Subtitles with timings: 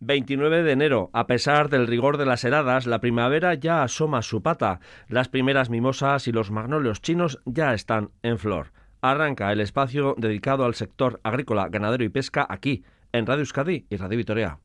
[0.00, 1.10] 29 de enero.
[1.12, 4.80] A pesar del rigor de las heladas, la primavera ya asoma su pata.
[5.08, 8.72] Las primeras mimosas y los magnolios chinos ya están en flor.
[9.00, 13.96] Arranca el espacio dedicado al sector agrícola, ganadero y pesca aquí, en Radio Euskadi y
[13.96, 14.58] Radio Vitoria.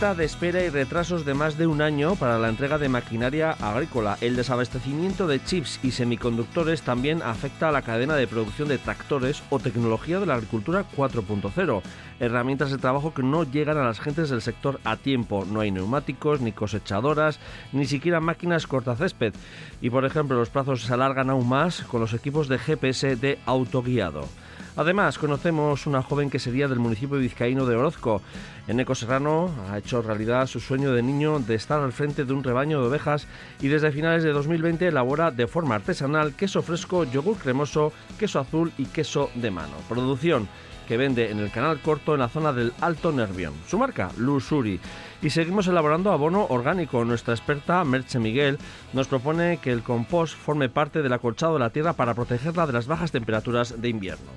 [0.00, 3.50] Lista de espera y retrasos de más de un año para la entrega de maquinaria
[3.50, 4.16] agrícola.
[4.22, 9.42] El desabastecimiento de chips y semiconductores también afecta a la cadena de producción de tractores
[9.50, 11.82] o tecnología de la agricultura 4.0.
[12.18, 15.44] Herramientas de trabajo que no llegan a las gentes del sector a tiempo.
[15.44, 17.38] No hay neumáticos, ni cosechadoras,
[17.72, 19.34] ni siquiera máquinas cortacésped.
[19.82, 23.38] Y por ejemplo, los plazos se alargan aún más con los equipos de GPS de
[23.44, 24.26] autoguiado.
[24.76, 28.22] Además, conocemos una joven que sería del municipio vizcaíno de Orozco.
[28.68, 32.44] Eneco Serrano ha hecho realidad su sueño de niño de estar al frente de un
[32.44, 33.26] rebaño de ovejas
[33.60, 38.72] y desde finales de 2020 elabora de forma artesanal queso fresco, yogur cremoso, queso azul
[38.78, 39.74] y queso de mano.
[39.88, 40.48] Producción
[40.90, 43.54] que vende en el canal corto en la zona del Alto Nervión.
[43.68, 44.80] Su marca, Lusuri.
[45.22, 47.04] Y seguimos elaborando abono orgánico.
[47.04, 48.58] Nuestra experta, Merche Miguel,
[48.92, 52.72] nos propone que el compost forme parte del acolchado de la tierra para protegerla de
[52.72, 54.32] las bajas temperaturas de invierno.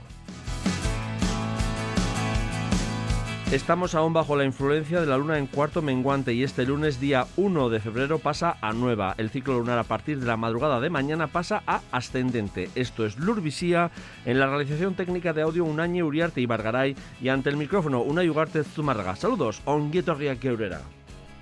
[3.54, 7.28] Estamos aún bajo la influencia de la luna en cuarto menguante y este lunes día
[7.38, 9.14] 1 de febrero pasa a nueva.
[9.20, 12.72] El ciclo lunar a partir de la madrugada de mañana pasa a ascendente.
[12.74, 13.92] Esto es Lurvisía
[14.26, 18.24] en la realización técnica de audio Unañe Uriarte y Bargaray y ante el micrófono Una
[18.24, 19.16] Ugarte Zumarraga.
[19.16, 20.82] Saludos, onguieto Eurera.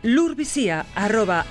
[0.04, 1.46] Lurvisía arroba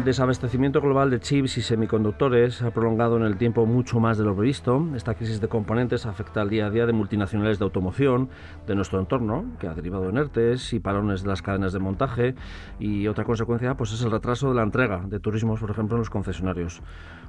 [0.00, 4.16] El desabastecimiento global de chips y semiconductores se ha prolongado en el tiempo mucho más
[4.16, 4.82] de lo previsto.
[4.96, 8.30] Esta crisis de componentes afecta al día a día de multinacionales de automoción
[8.66, 12.34] de nuestro entorno, que ha derivado en ERTES y parones de las cadenas de montaje.
[12.78, 16.00] Y otra consecuencia pues, es el retraso de la entrega de turismos, por ejemplo, en
[16.00, 16.80] los concesionarios.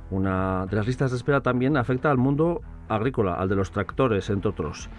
[0.09, 4.29] Una de las listas de espera también afecta al mundo agrícola, al de los tractores,
[4.29, 4.89] entre otros.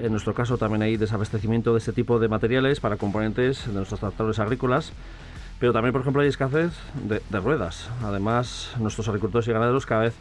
[0.00, 3.98] En nuestro caso también hay desabastecimiento de este tipo de materiales para componentes de nuestros
[3.98, 4.92] tractores agrícolas
[5.60, 6.72] pero también, por ejemplo, hay escasez
[7.04, 7.90] de, ruedas.
[8.02, 10.14] Además, nuestros agricultores y ganaderos cada vez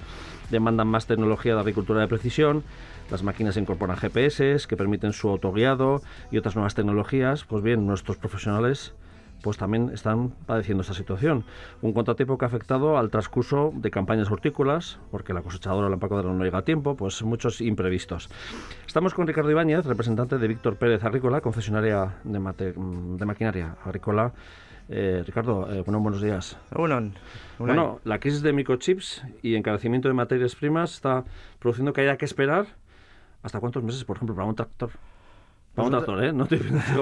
[0.51, 2.63] demandan más tecnología de agricultura de precisión.
[3.09, 7.45] Las máquinas incorporan GPS que permiten su autoguiado y otras nuevas tecnologías.
[7.45, 8.93] Pues bien, nuestros profesionales
[9.41, 11.45] pues también están padeciendo esta situación.
[11.81, 15.93] Un contratiempo que ha afectado al transcurso de campañas hortícolas, porque la cosechadora o la
[15.93, 18.29] empacadora no llega a tiempo, pues muchos imprevistos.
[18.85, 24.33] Estamos con Ricardo Ibáñez, representante de Víctor Pérez Agrícola, concesionaria de, de maquinaria agrícola
[24.89, 26.57] eh, Ricardo, eh, bueno, buenos días.
[26.71, 27.11] Bueno,
[27.59, 31.25] bueno, la crisis de microchips y encarecimiento de materias primas está
[31.59, 32.65] produciendo que haya que esperar
[33.43, 34.89] hasta cuántos meses, por ejemplo, para un tractor.
[35.75, 36.33] Para un tractor, ¿eh?
[36.33, 36.57] No te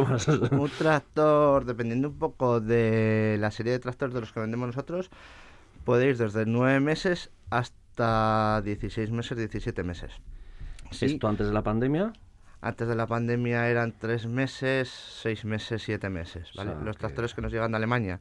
[0.09, 0.27] más.
[0.27, 5.09] un tractor, dependiendo un poco de la serie de tractores de los que vendemos nosotros,
[5.85, 10.11] puede ir desde nueve meses hasta 16 meses, 17 meses.
[10.91, 12.11] ¿Esto antes de la pandemia?
[12.61, 16.51] Antes de la pandemia eran tres meses, seis meses, siete meses.
[16.55, 16.73] ¿vale?
[16.83, 18.19] los tractores que nos llegan de Alemania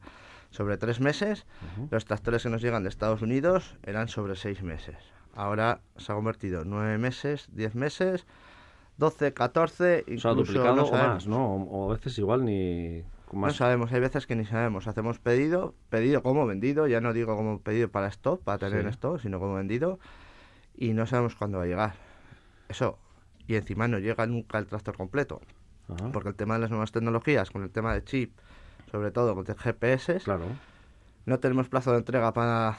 [0.51, 1.45] sobre tres meses,
[1.89, 4.97] los tractores que nos llegan de Estados Unidos eran sobre seis meses.
[5.35, 8.25] Ahora se ha convertido nueve meses, diez meses,
[8.97, 10.29] doce, catorce, incluso...
[10.29, 11.55] O duplicado o más, ¿no?
[11.55, 13.03] O, a veces igual ni...
[13.31, 14.87] No sabemos, hay veces que ni sabemos.
[14.87, 19.19] Hacemos pedido, pedido como vendido, ya no digo como pedido para stock, para tener esto,
[19.19, 19.99] sino como vendido,
[20.75, 21.93] y no sabemos cuándo va a llegar.
[22.69, 22.97] Eso,
[23.47, 25.41] y encima no llega nunca el tractor completo.
[26.11, 28.37] Porque el tema de las nuevas tecnologías, con el tema de chip,
[28.91, 30.45] sobre todo con GPS, claro.
[31.25, 32.77] no tenemos plazo de entrega para,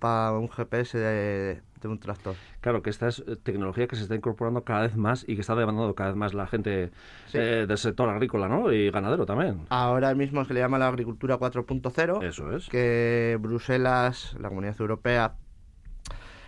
[0.00, 2.34] para un GPS de, un tractor.
[2.62, 5.42] Claro, que esta es eh, tecnología que se está incorporando cada vez más y que
[5.42, 6.90] está demandando cada vez más la gente
[7.32, 8.72] eh, del sector agrícola ¿no?
[8.72, 9.60] y ganadero también.
[9.68, 12.24] Ahora mismo se le llama la agricultura 4.0.
[12.24, 12.68] Eso es.
[12.68, 15.36] Que Bruselas, la Comunidad Europea,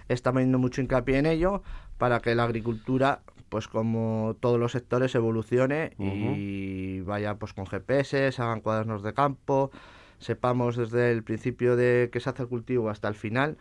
[0.09, 1.63] está poniendo mucho hincapié en ello
[1.99, 8.33] para que la agricultura, pues como todos los sectores, evolucione y vaya pues con GPS,
[8.33, 9.71] se hagan cuadernos de campo,
[10.19, 13.57] sepamos desde el principio de que se hace el cultivo hasta el final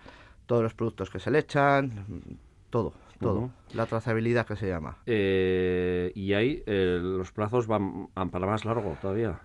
[0.48, 2.06] todos los productos que se le echan,
[2.70, 3.52] todo, todo.
[3.74, 4.98] La trazabilidad que se llama.
[5.06, 9.40] Eh, ¿Y ahí eh, los plazos van, van, para más largo todavía?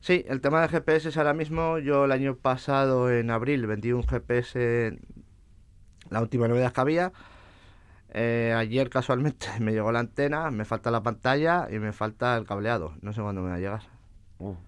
[0.00, 1.78] Sí, el tema de GPS es ahora mismo.
[1.78, 4.98] Yo el año pasado, en abril, vendí un GPS,
[6.10, 7.12] la última novedad que había,
[8.12, 12.44] Eh, ayer casualmente me llegó la antena, me falta la pantalla y me falta el
[12.46, 12.94] cableado.
[13.02, 13.82] No sé cuándo me va a llegar.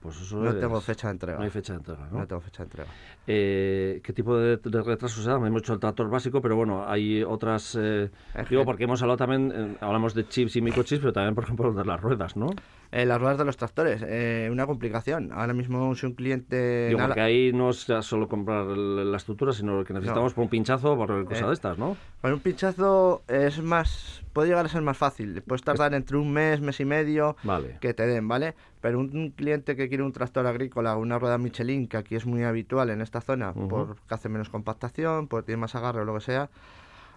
[0.00, 1.38] Pues eso No tengo fecha de entrega.
[1.38, 2.18] No hay fecha de entrega, ¿no?
[2.18, 2.90] No tengo fecha de entrega.
[3.28, 5.46] Eh, ¿Qué tipo de, de retrasos dan?
[5.46, 7.76] Hemos hecho el tractor básico, pero bueno, hay otras...
[7.80, 8.10] eh,
[8.48, 11.44] digo, que- porque hemos hablado también, eh, hablamos de chips y microchips, pero también, por
[11.44, 12.58] ejemplo, de las ruedas, ¿no?
[12.92, 15.30] Eh, las ruedas de los tractores, eh, una complicación.
[15.32, 16.88] Ahora mismo si un cliente...
[16.88, 20.96] Digo, porque ahí no es solo comprar la estructura, sino que necesitamos por un pinchazo,
[20.96, 21.96] por cosas Eh, de estas, ¿no?
[22.20, 24.22] Con un pinchazo es más...
[24.32, 25.40] Puede llegar a ser más fácil.
[25.42, 27.78] Puedes tardar entre un mes, mes y medio Vale.
[27.80, 28.54] que te den, ¿vale?
[28.80, 32.26] Pero un, un cliente que quiere un tractor agrícola, una rueda Michelin, que aquí es
[32.26, 33.68] muy habitual en esta zona, Ujú.
[33.68, 36.50] porque hace menos compactación, porque tiene más agarre o lo que sea,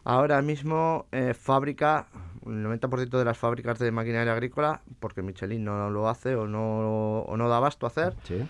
[0.04, 2.08] ahora mismo eh, fábrica,
[2.46, 7.20] el 90% de las fábricas de maquinaria agrícola, porque Michelin no lo hace o no,
[7.22, 8.44] o no da abasto a hacer, Sí,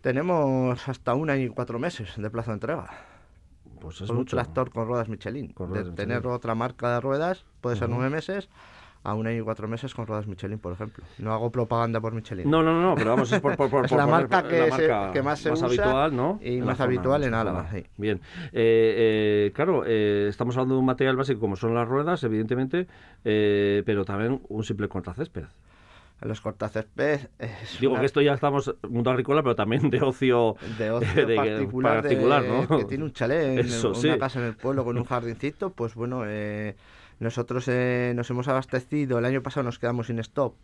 [0.00, 2.90] tenemos hasta un año y cuatro meses de plazo de entrega.
[3.80, 4.36] pues es con un mucho.
[4.36, 5.52] tractor con ruedas Michelin.
[5.52, 6.36] Con de ruedas tener Michelin.
[6.36, 8.48] otra marca de ruedas, puede ser nueve meses,
[9.04, 11.04] a un año y cuatro meses con ruedas Michelin, por ejemplo.
[11.18, 12.50] No hago propaganda por Michelin.
[12.50, 14.64] No, no, no, pero vamos, es por, por, por- Es por la marca que la
[14.76, 16.40] se- marca que más se usa habitual, ¿no?
[16.42, 17.84] y la más zona, habitual en Álava, sí.
[17.98, 18.20] Bien.
[18.46, 18.48] Eh,
[19.46, 22.86] eh, claro, eh, estamos hablando de un material básico como son las ruedas, evidentemente,
[23.24, 25.44] eh, pero también un simple cortacésped.
[26.22, 27.20] Los cortacésped
[27.80, 31.36] Digo una- que esto ya estamos mundo agrícola, pero también de ocio, de ocio de-
[31.36, 32.78] particular, de- particular, ¿no?
[32.78, 34.18] que tiene un chalet en Eso, una sí.
[34.18, 36.76] casa en el pueblo con un jardincito, pues bueno, eh,
[37.20, 40.54] nosotros eh, nos hemos abastecido, el año pasado nos quedamos sin stop.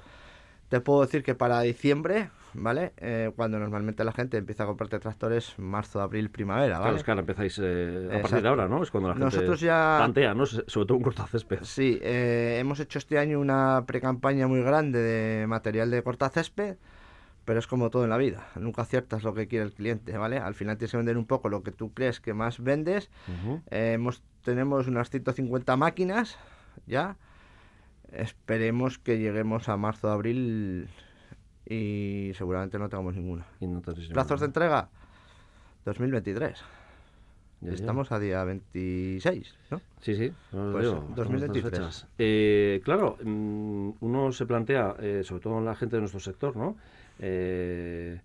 [0.69, 2.93] Te puedo decir que para diciembre, ¿vale?
[2.99, 6.97] Eh, cuando normalmente la gente empieza a comprarte tractores, marzo, abril, primavera, Claro, ¿vale?
[6.99, 8.81] es que ahora empezáis eh, a partir de ahora, ¿no?
[8.83, 10.47] Es cuando la gente Nosotros ya- plantea, ¿no?
[10.47, 11.59] Sobre todo un cortacésped.
[11.63, 16.77] Sí, eh, hemos hecho este año una precampaña muy grande de material de cortacésped,
[17.45, 20.39] pero es como todo en la vida, nunca aciertas lo que quiere el cliente, ¿vale?
[20.39, 23.11] Al final tienes que vender un poco lo que tú crees que más vendes.
[23.27, 23.61] Ujú.
[23.73, 26.39] Eh, hemos, tenemos unas 150 máquinas
[26.87, 27.17] ya.
[28.13, 30.89] Esperemos que lleguemos a marzo, abril
[31.67, 33.47] y seguramente no tengamos ninguna.
[33.61, 34.89] Y no Plazos de entrega
[35.85, 36.59] 2023.
[37.61, 37.75] Ya, ya.
[37.75, 39.81] Estamos a día 26, ¿no?
[40.01, 41.71] Sí, sí, os Pues, digo, estamos en estas 2023.
[41.73, 42.07] fechas.
[42.19, 46.77] Eh, claro, mm, uno se plantea, eh, sobre todo la gente de nuestro sector, ¿no?
[47.19, 48.19] Eh,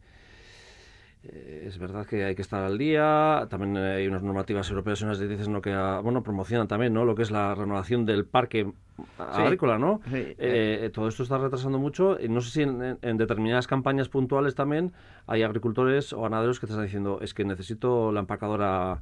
[1.34, 5.06] es verdad que hay que estar al día, también eh, hay unas normativas europeas y
[5.06, 5.62] unas directrices ¿no?
[5.62, 7.04] que ah, bueno, promocionan también ¿no?
[7.06, 8.72] lo que es la renovación del parque
[9.18, 10.02] agrícola, ¿no?
[10.06, 10.80] Sí, Eh, eh.
[10.84, 12.18] eh, todo esto está retrasando mucho.
[12.20, 14.94] y no sé si en- en determinadas campañas puntuales también
[15.28, 19.00] hay agricultores o ganaderos que te están diciendo es que necesito la empacadora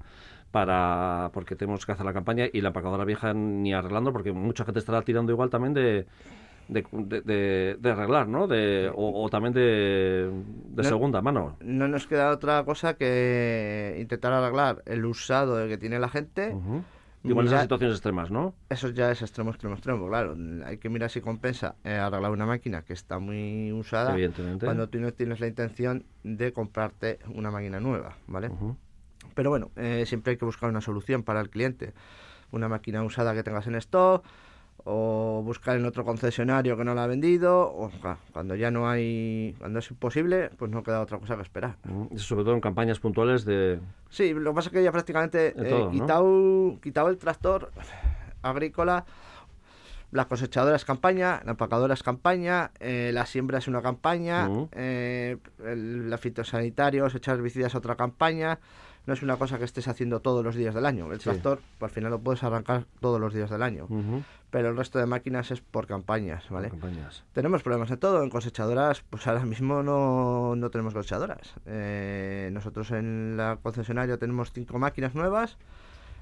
[0.51, 4.65] para porque tenemos que hacer la campaña y la empacadora vieja ni arreglando porque mucha
[4.65, 6.05] gente estará tirando igual también de
[6.67, 8.47] de, de- de- arreglar, ¿no?
[8.47, 10.29] De, o, o también de,
[10.69, 11.57] de No- segunda mano.
[11.61, 16.49] No nos queda otra cosa que intentar arreglar el usado que tiene la gente.
[16.53, 16.83] Ujú.
[17.25, 18.53] Igual esas situaciones extremas, ¿no?
[18.69, 20.07] Eso ya es extremo, extremo, extremo.
[20.09, 24.65] Claro, hay que mirar si compensa eh, arreglar una máquina que está muy usada Evidentemente.
[24.65, 28.51] cuando tú no tienes la intención de comprarte una máquina nueva, ¿vale?
[29.35, 31.93] Pero bueno, eh, siempre hay que buscar una solución para el cliente.
[32.51, 34.25] Una máquina usada que tengas en stock
[34.85, 37.89] o buscar en otro concesionario que no la ha vendido o
[38.33, 41.77] cuando ya no hay cuando es imposible pues no queda otra cosa que esperar.
[42.11, 43.79] Eso sobre todo en campañas puntuales de...
[44.09, 45.91] Sí, lo que pasa es que ya prácticamente eh, todo, ¿no?
[45.91, 47.71] quitado, quitado el tractor
[48.41, 49.05] agrícola,
[50.11, 54.69] la cosechadora es campaña, la empacadora es campaña, eh, la siembra es una campaña, Ujú.
[54.73, 58.59] eh, el, la fitosanitarios, echar herbicidas es otra campaña.
[59.05, 61.11] No es una cosa que estés haciendo todos los días del año.
[61.11, 61.25] El Sí.
[61.25, 63.87] tractor, pues, al final lo puedes arrancar todos los días del año.
[64.49, 66.69] Pero el resto de máquinas es por campañas, ¿vale?
[66.69, 67.23] Campañas.
[67.33, 68.23] Tenemos problemas de todo.
[68.23, 71.53] En cosechadoras, pues ahora mismo no, no tenemos cosechadoras.
[71.65, 75.57] Eh, nosotros en la concesionaria tenemos cinco máquinas nuevas.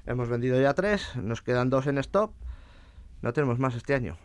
[0.06, 1.14] Hemos vendido ya tres.
[1.16, 2.32] Nos quedan dos en stop.
[3.20, 4.16] No tenemos más este año.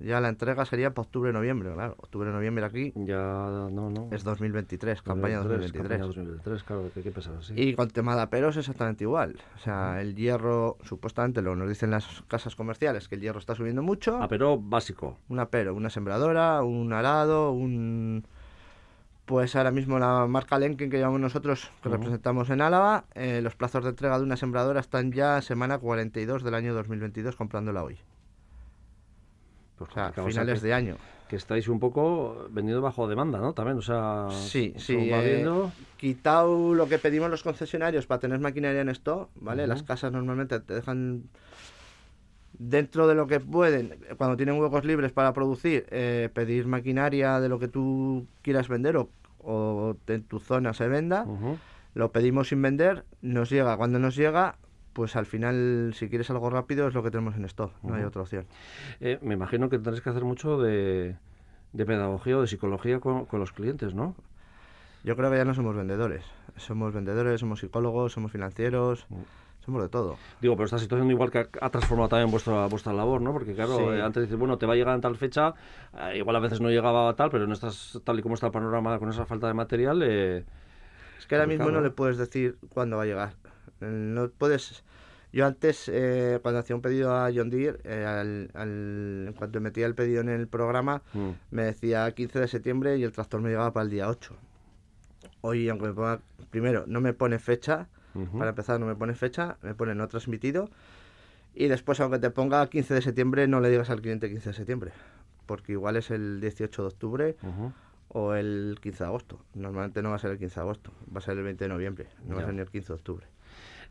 [0.00, 1.94] Ya la entrega sería para octubre-noviembre, claro.
[1.98, 3.16] Octubre-noviembre aquí Ya,
[3.70, 4.08] no, no.
[4.12, 5.82] es 2023, campaña 2023.
[5.82, 7.54] Campaña 2023, claro, que hay que pensar así.
[7.56, 9.36] Y con tema de aperos exactamente igual.
[9.56, 13.54] O sea, el hierro, supuestamente lo nos dicen las casas comerciales, que el hierro está
[13.54, 14.18] subiendo mucho.
[14.20, 15.18] Ah, pero básico.
[15.28, 18.24] un apero, una sembradora, un arado, un...
[19.24, 23.56] Pues ahora mismo la marca Lenken que llevamos nosotros, que representamos en Álava, eh, los
[23.56, 27.98] plazos de entrega de una sembradora están ya semana 42 del año 2022 comprándola hoy.
[29.78, 30.96] Pues O sea, finales que, de año.
[31.28, 33.52] que estáis un poco vendiendo bajo demanda, ¿no?
[33.52, 34.28] También, o sea...
[34.30, 35.10] Sí, sí.
[35.10, 35.46] va eh,
[35.98, 39.66] quitado lo que pedimos los concesionarios para tener maquinaria en stock, ¿vale?
[39.66, 41.24] Las casas normalmente te dejan
[42.58, 47.48] dentro de lo que pueden, cuando tienen huecos libres para producir, eh, pedir maquinaria de
[47.50, 51.26] lo que tú quieras vender o, o en tu zona se venda.
[51.92, 53.76] Lo pedimos sin vender, nos llega.
[53.76, 54.56] Cuando nos llega,
[54.96, 58.02] pues al final, si quieres algo rápido, es lo que tenemos en stock, no hay
[58.02, 58.46] otra opción.
[59.00, 61.16] Eh, me imagino que tendréis que hacer mucho de,
[61.74, 64.14] de pedagogía o de psicología con, con los clientes, ¿no?
[65.04, 66.24] Yo creo que ya no somos vendedores.
[66.56, 69.06] Somos vendedores, somos psicólogos, somos financieros,
[69.66, 70.16] somos de todo.
[70.40, 73.34] Digo, pero esta situación igual que ha, transformado también vuestra vuestra labor, ¿no?
[73.34, 73.98] Porque claro, Sí.
[73.98, 75.52] eh, antes dices, bueno, te va a llegar en tal fecha,
[75.94, 78.46] eh, igual a veces no llegaba a tal, pero no estás tal y como está
[78.46, 80.46] el panorama con esa falta de material, eh,
[81.18, 81.80] Es que ahora mismo no ¿no?
[81.82, 83.34] le puedes decir cuándo va a llegar.
[83.80, 84.82] No puedes...
[85.32, 89.60] Yo antes, eh, cuando hacía un pedido a John Deere, eh, al, al- en cuanto
[89.60, 93.40] metía el pedido en el programa, mm, me decía 15 de septiembre y el tractor
[93.42, 94.34] me llegaba para el día 8.
[95.42, 97.88] Hoy, aunque me ponga, primero, no me pone fecha,
[98.38, 100.70] para empezar no me pone fecha, me pone no transmitido,
[101.54, 104.54] y después, aunque te ponga 15 de septiembre, no le digas al cliente 15 de
[104.54, 104.92] septiembre,
[105.44, 107.36] porque igual es el 18 de octubre
[108.08, 109.40] o el 15 de agosto.
[109.54, 111.68] Normalmente no va a ser el 15 de agosto, va a ser el 20 de
[111.68, 113.26] noviembre, no va a ser ni el 15 de octubre.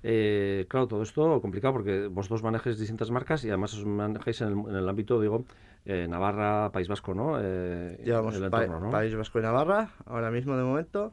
[0.07, 4.49] Eh, claro, todo esto complicado porque vosotros manejáis distintas marcas y además os manejáis en
[4.49, 5.45] el, en el ámbito, digo,
[5.83, 7.39] eh, Navarra, País Vasco, ¿no?
[7.41, 8.91] Eh, Llevamos el Pa- entorno, ¿no?
[8.91, 11.11] País Vasco y Navarra, ahora mismo de momento.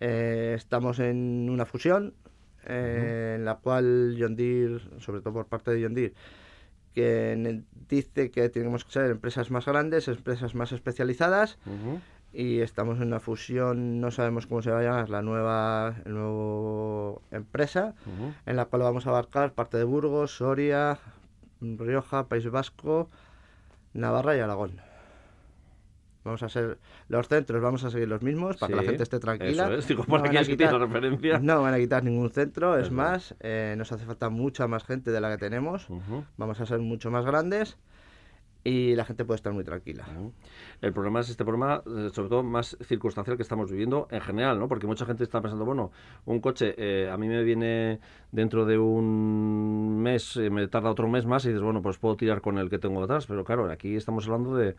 [0.00, 2.14] Eh, estamos en una fusión
[2.66, 6.14] eh, en la cual John Deere, sobre todo por parte de John Deere,
[6.94, 11.58] que dice que tenemos que ser empresas más grandes, empresas más especializadas.
[12.32, 16.14] Y estamos en una fusión, no sabemos cómo se va a llamar la nueva el
[16.14, 18.32] nuevo empresa, Ujú.
[18.46, 20.98] en la cual vamos a abarcar parte de Burgos, Soria,
[21.60, 23.10] Rioja, País Vasco,
[23.92, 24.80] Navarra y Aragón.
[26.24, 29.02] Vamos a ser los centros, vamos a seguir los mismos para que Sí, la gente
[29.02, 29.64] esté tranquila.
[29.64, 31.38] Eso es, digo, No van que a quitar- la referencia.
[31.40, 35.10] no van a quitar ningún centro, es más, eh, nos hace falta mucha más gente
[35.10, 35.90] de la que tenemos.
[35.90, 36.24] Ujú.
[36.36, 37.76] Vamos a ser mucho más grandes
[38.64, 40.06] y la gente puede estar muy tranquila.
[40.80, 44.58] El problema es este problema, eh, sobre todo más circunstancial que estamos viviendo en general,
[44.58, 44.68] ¿no?
[44.68, 45.90] Porque mucha gente está pensando, bueno,
[46.26, 48.00] un coche eh, a mí me viene
[48.30, 52.16] dentro de un mes, eh, me tarda otro mes más y dices, bueno, pues puedo
[52.16, 53.26] tirar con el que tengo detrás.
[53.26, 54.76] Pero claro, aquí estamos hablando de,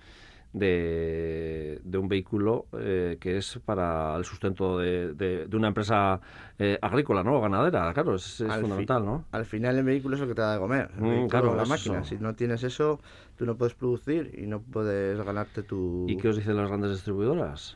[0.53, 6.19] de, de un vehículo eh, que es para el sustento de, de- de una empresa
[6.59, 7.37] eh, agrícola, ¿no?
[7.37, 9.25] O ganadera, claro, es, es Al fi- fundamental, ¿no?
[9.31, 11.65] Al final el vehículo es lo que te da de comer, el Mm, claro, la
[11.65, 11.99] máquina.
[12.01, 12.07] eso.
[12.09, 12.99] Si no tienes eso,
[13.35, 16.05] tú no puedes producir y no puedes ganarte tu...
[16.07, 17.75] ¿Y qué os dicen las grandes distribuidoras?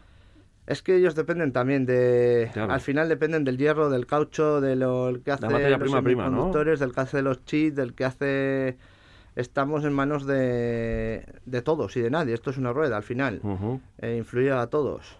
[0.68, 2.50] Es que ellos dependen también de...
[2.54, 2.74] Claro.
[2.74, 6.02] Al final dependen del hierro, del caucho, de lo el que hace materia los prima,
[6.04, 6.52] prima, ¿no?
[6.52, 8.78] del que hace los chips, del que hace...
[9.41, 12.34] Estamos en manos de, de todos y de nadie.
[12.34, 13.39] Esto es una rueda al final.
[14.00, 15.15] Eh, influye a todos.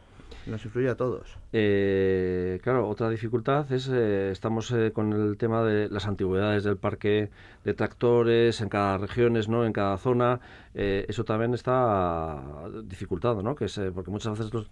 [0.48, 1.38] Nos influye a todos.
[1.54, 6.78] Eh, claro, otra dificultad es, eh, estamos eh, con el tema de las antigüedades del
[6.78, 7.30] parque
[7.64, 9.66] de tractores en cada regiones, ¿no?
[9.66, 10.40] En cada zona.
[10.74, 12.42] Eh, eso también está
[12.86, 13.54] dificultado, ¿no?
[13.54, 14.72] Que es, porque muchas veces los-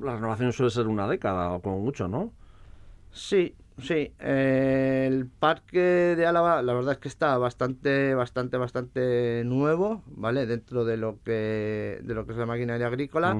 [0.00, 2.32] la renovación suele ser una década o como mucho, ¿no?
[3.10, 4.12] Sí, sí.
[4.18, 10.46] eh, el parque de Álava, la verdad es que está bastante, bastante, bastante nuevo, ¿vale?
[10.46, 13.36] Dentro de lo que, de lo que es la maquinaria agrícola.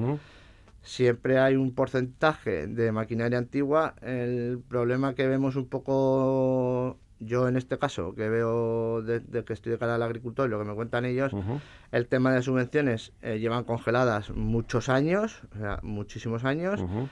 [0.83, 3.93] Siempre hay un porcentaje de maquinaria antigua.
[4.01, 9.53] El problema que vemos un poco, yo en este caso, que veo de, de que
[9.53, 11.33] estoy de cara al agricultor y lo que me cuentan ellos,
[11.91, 16.81] el tema de subvenciones eh, llevan congeladas muchos años, o sea, muchísimos años.
[16.81, 17.07] Ujú.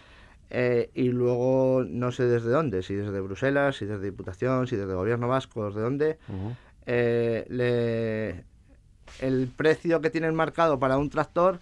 [0.52, 4.94] Eh, y luego no sé desde dónde, si desde Bruselas, si desde Diputación, si desde
[4.96, 6.56] Gobierno Vasco, desde dónde, Ujú.
[6.88, 8.46] eh, le-
[9.26, 11.60] el precio que tienen marcado para un tractor,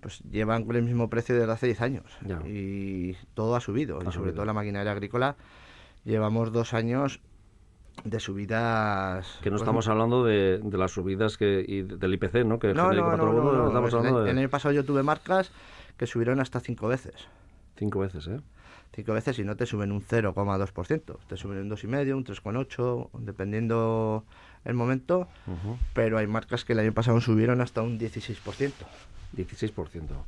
[0.00, 2.04] pues llevan con el mismo precio desde hace 10 años.
[2.26, 2.40] Ya.
[2.46, 4.34] Y todo ha subido, Ha y sobre subido.
[4.34, 5.36] todo la maquinaria agrícola,
[6.04, 7.20] llevamos dos años
[8.04, 9.38] de subidas...
[9.42, 12.58] Que no pues, estamos hablando de, de las subidas que, y del IPC, ¿no?
[12.58, 15.52] Que No, no, no, no, estamos el- hablando de El año pasado yo tuve marcas
[15.98, 17.14] que subieron hasta cinco veces.
[17.80, 18.38] Cinco veces, ¿eh?
[18.94, 21.16] cinco veces y no te suben un 0,2%.
[21.28, 24.24] Te suben un 2,5, un 3,8, dependiendo
[24.64, 25.26] el momento.
[25.94, 28.72] Pero hay marcas que el año pasado subieron hasta un 16%.
[29.34, 30.24] 16%.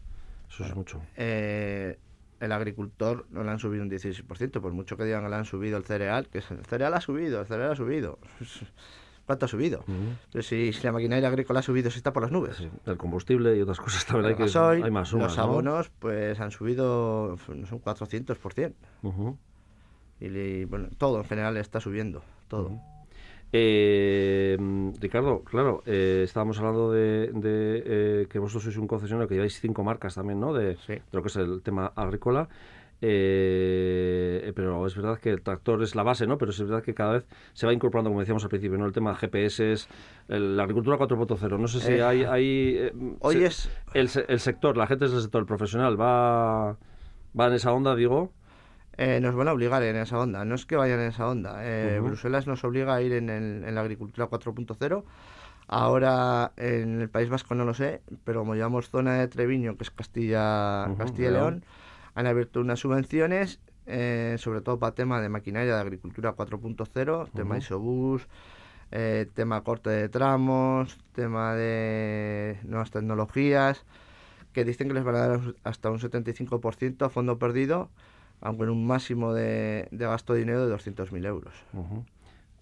[0.51, 1.01] Eso es mucho.
[1.17, 1.99] Eh,
[2.41, 5.45] el agricultor no le han subido un 16%, por mucho que digan que le han
[5.45, 8.19] subido el cereal, que es- el cereal ha subido, el cereal ha subido.
[9.27, 9.81] ¿Cuánto ha subido?
[9.81, 10.17] Ujú.
[10.33, 12.57] Pero si, si la maquinaria agrícola ha subido, si está por las nubes.
[12.57, 15.43] Sí, el combustible y otras cosas también hay que gasoil, hay más sumas, los ¿no?
[15.45, 18.75] abonos, pues han subido, no son 400%.
[19.03, 19.39] Ujú.
[20.21, 22.79] Y, le- bueno, todo en general está subiendo, todo.
[23.55, 24.57] Eh,
[24.99, 27.83] Ricardo, claro, eh, estábamos hablando de, de,
[28.23, 30.55] eh, que vosotros sois un concesionario que lleváis cinco marcas también, ¿no?
[30.55, 30.95] De, Sí.
[30.95, 32.49] de lo que es el tema agrícola.
[33.05, 36.39] Eh, eh, pero es verdad que el tractor es la base, ¿no?
[36.39, 38.87] Pero es verdad que cada vez se va incorporando, como decíamos al principio, ¿no?
[38.87, 39.77] El tema de GPS,
[40.29, 41.59] el- la agricultura 4.0.
[41.59, 42.23] No sé si Eh, hay...
[42.25, 46.77] hay eh, Hoy se- es el, se- el sector, la gente del sector profesional va,
[47.39, 48.33] va en esa onda, digo.
[49.21, 50.45] nos van a obligar en esa onda.
[50.45, 51.61] No es que vayan en esa onda.
[52.01, 55.03] Bruselas nos obliga a ir en, en la agricultura 4.0.
[55.69, 59.85] Ahora en el País Vasco no lo sé, pero como llevamos zona de Treviño, que
[59.85, 61.65] es Castilla, Castilla y León,
[62.15, 67.59] han abierto unas subvenciones, eh, sobre todo para tema de maquinaria de agricultura 4.0, tema
[67.59, 68.29] isobús,
[68.91, 73.85] eh, tema corte de tramos, tema de nuevas tecnologías,
[74.53, 77.89] que dicen que les van a dar hasta un 75% a fondo perdido,
[78.41, 81.55] aunque en un máximo de, gasto de dinero de 200.000 euros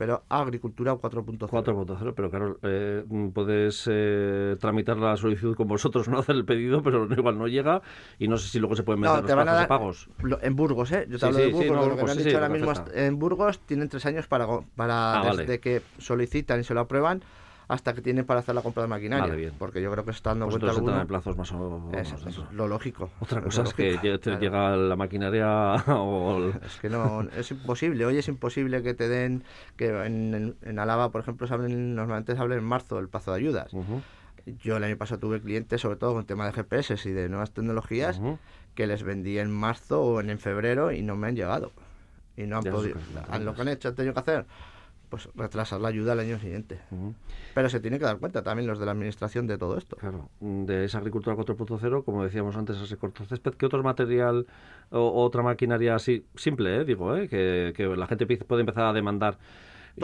[0.00, 1.50] pero agricultura 4.0.
[1.50, 3.04] 4.0, pero claro, eh,
[3.34, 7.82] puedes eh, tramitar la solicitud con vosotros, no hacer el pedido, pero igual no llega
[8.18, 10.08] y no sé si luego se pueden meter no, te van a dar, pagos.
[10.40, 11.06] en Burgos, ¿eh?
[11.06, 13.90] Yo te hablo de Burgos, lo que me han dicho ahora mismo en Burgos tienen
[13.90, 17.22] tres años para, para ah, desde que solicitan y se lo aprueban
[17.70, 19.52] hasta que tienen para hacer la compra de maquinaria.
[19.56, 21.00] Porque yo creo que se está dando cuenta alguno.
[21.00, 22.26] en plazos más o menos.
[22.26, 23.10] Es, lo lógico.
[23.20, 26.48] Otra cosa es, que llega la maquinaria o...
[26.48, 28.04] Es que no, es imposible.
[28.04, 29.44] Hoy es imposible que te den...
[29.76, 33.72] que En, en Álava, por ejemplo, normalmente se habla en marzo el plazo de ayudas.
[34.64, 37.52] Yo el año pasado tuve clientes, sobre todo con tema de GPS y de nuevas
[37.52, 38.20] tecnologías,
[38.74, 41.70] que les vendí en marzo o en, febrero y no me han llegado.
[42.36, 42.96] Y no han podido.
[43.40, 44.46] Lo que han hecho, han tenido que hacer
[45.10, 46.80] pues retrasar la ayuda al año siguiente.
[47.54, 49.96] Pero se tiene que dar cuenta también los de la administración de todo esto.
[49.96, 54.46] Claro, de esa agricultura 4.0, como decíamos antes, ese corto césped, ¿qué otro material
[54.90, 58.92] o otra maquinaria así, simple, eh, digo, eh, que, que la gente puede empezar a
[58.92, 59.36] demandar?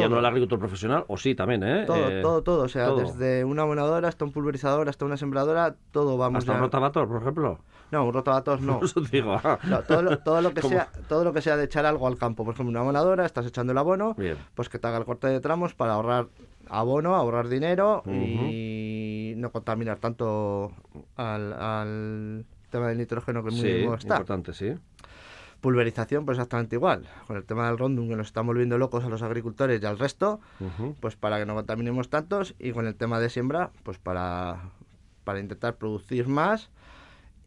[0.02, 1.84] Ya no el agricultor profesional, o sí también, ¿eh?
[1.86, 2.62] Todo, eh, todo, todo.
[2.64, 6.60] O sea, desde una abonadora hasta un pulverizador, hasta una sembradora, todo vamos ¿Hasta un
[6.60, 7.60] rotavator, por ejemplo?
[7.90, 8.80] No, un rotavator no.
[8.84, 9.40] Eso digo.
[9.42, 9.58] Ah.
[9.86, 12.44] todo, lo, todo, lo que sea, todo lo que sea de echar algo al campo.
[12.44, 14.16] Por ejemplo, una abonadora, estás echando el abono,
[14.54, 16.28] pues que te haga el corte de tramos para ahorrar
[16.68, 20.72] abono, ahorrar dinero y no contaminar tanto
[21.16, 24.74] al, al tema del nitrógeno que es muy sí, importante, sí.
[25.66, 27.08] Pulverización, pues exactamente igual.
[27.26, 29.99] Con el tema del rondum, que nos estamos volviendo locos a los agricultores y al
[29.99, 30.38] resto,
[31.00, 32.54] pues para que no contaminemos tantos.
[32.61, 34.70] Y con el tema de siembra, pues para,
[35.25, 36.70] para intentar producir más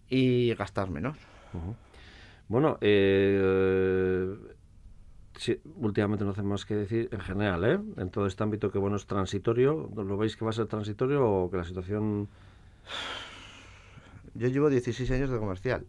[0.09, 1.17] y gastar menos.
[2.49, 4.35] Bueno, eh,
[5.77, 7.79] últimamente no hacemos más que decir, en general, ¿eh?
[8.01, 9.89] en todo este ámbito, que bueno es transitorio.
[9.95, 12.27] ¿Lo veis que va a ser transitorio o que la situación.?
[14.33, 15.85] Yo llevo 16 años de comercial.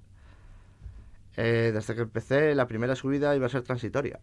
[1.36, 4.20] Eh, desde que empecé, la primera subida iba a ser transitoria.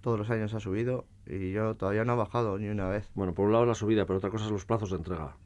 [0.00, 3.08] Todos los años ha subido y yo todavía no he bajado ni una vez.
[3.14, 5.36] Bueno, por un lado la subida, pero otra cosa es los plazos de entrega.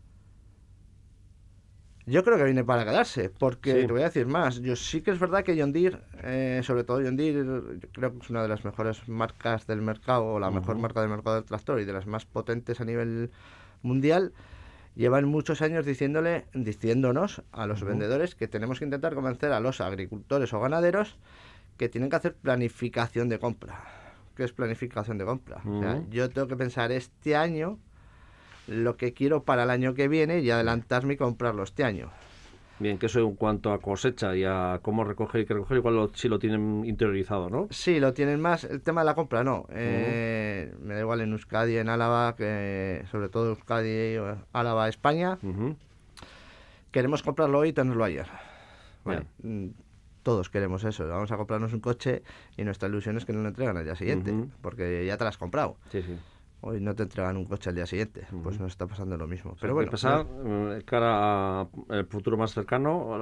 [2.09, 4.61] Yo creo que viene para quedarse, porque te voy a decir más.
[4.61, 7.42] Yo sí que es verdad que John Deere, eh, sobre todo John Deere,
[7.92, 11.11] creo que es una de las mejores marcas del mercado, o la mejor marca del
[11.11, 13.33] mercado del tractor y de las más potentes a nivel
[13.83, 14.33] mundial
[14.96, 19.80] llevan muchos años diciéndole, diciéndonos a los vendedores que tenemos que intentar convencer a los
[19.80, 21.16] agricultores o ganaderos
[21.76, 23.85] que tienen que hacer planificación de compra.
[24.35, 25.62] ¿Qué es planificación de compra?
[26.11, 27.78] yo tengo que pensar este año
[28.66, 32.11] lo que quiero para el año que viene y adelantarme y comprarlo este año.
[32.78, 36.10] Bien, que eso en cuanto a cosecha y a cómo recoger y qué recoger, igual
[36.14, 37.68] si lo tienen interiorizado, ¿no?
[37.70, 38.64] Sí, lo tienen más.
[38.64, 39.66] El tema de la compra, no.
[39.70, 44.16] Eh, me da igual en Euskadi, en Álava, que sobre todo Euskadi,
[44.52, 45.38] Álava, España.
[46.90, 48.26] Queremos comprarlo hoy y tenerlo ayer.
[49.04, 49.68] Bueno, mm,
[50.22, 51.08] todos queremos eso.
[51.08, 52.22] Vamos a comprarnos un coche
[52.56, 55.28] y nuestra ilusión es que nos lo entregan al día siguiente, porque ya te lo
[55.28, 55.76] has comprado.
[55.90, 56.16] Sí, sí
[56.61, 58.27] hoy no te entregan un coche al día siguiente.
[58.42, 59.57] Pues nos está pasando lo mismo.
[59.61, 63.19] Pero bueno, pasar eh, cara al futuro más cercano,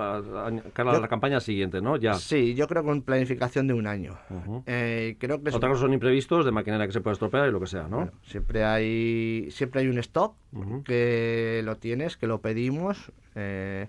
[0.72, 1.96] cara a la campaña siguiente, ¿no?
[1.96, 2.14] Ya.
[2.14, 4.16] Sí, yo creo con planificación de un año.
[4.66, 7.60] eh, creo que Otra cosa son imprevistos de maquinaria que se puede estropear y lo
[7.60, 8.10] que sea, ¿no?
[8.22, 10.34] siempre hay siempre hay un stock
[10.84, 13.12] que lo tienes, que lo pedimos.
[13.34, 13.88] Eh,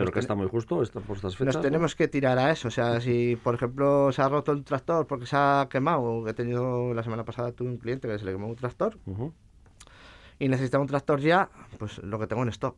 [0.00, 1.54] pero que está muy justo esta, por estas fechas.
[1.54, 2.68] Nos tenemos que tirar a eso.
[2.68, 6.34] O sea, si por ejemplo se ha roto un tractor porque se ha quemado, he
[6.34, 8.98] tenido la semana pasada tuve un cliente que se le quemó un tractor
[10.38, 12.76] y necesita un tractor ya, pues lo que tengo en stock.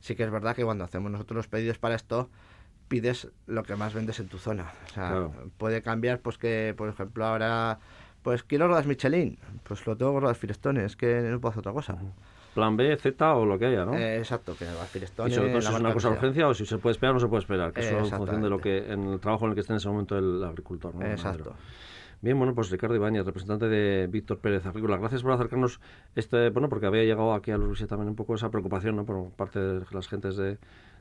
[0.00, 2.30] Sí que es verdad que cuando hacemos nosotros los pedidos para esto,
[2.88, 4.72] pides lo que más vendes en tu zona.
[4.86, 7.78] O sea, puede cambiar, pues que, por ejemplo, ahora,
[8.22, 11.60] pues quiero ruedas Michelin, pues lo tengo con ruedas Firestone, es que no puedo hacer
[11.60, 11.98] otra cosa
[12.56, 13.94] plan B, Z o lo que haya, ¿no?
[13.94, 16.54] Eh, exacto, que va a Y sobre todo si es una cosa de urgencia o
[16.54, 18.48] si se puede esperar o no se puede esperar, que eso es en función de
[18.48, 21.04] lo que, en el trabajo en el que esté en ese momento el agricultor, ¿no?
[21.06, 21.54] Exacto.
[22.22, 24.96] Bien, bueno, pues Ricardo Ibáñez, representante de Víctor Pérez Agrícola.
[24.96, 25.80] Gracias por acercarnos
[26.14, 29.04] este, bueno, porque había llegado aquí a Luis también un poco esa preocupación, ¿no?
[29.04, 30.56] Por parte de las gentes de,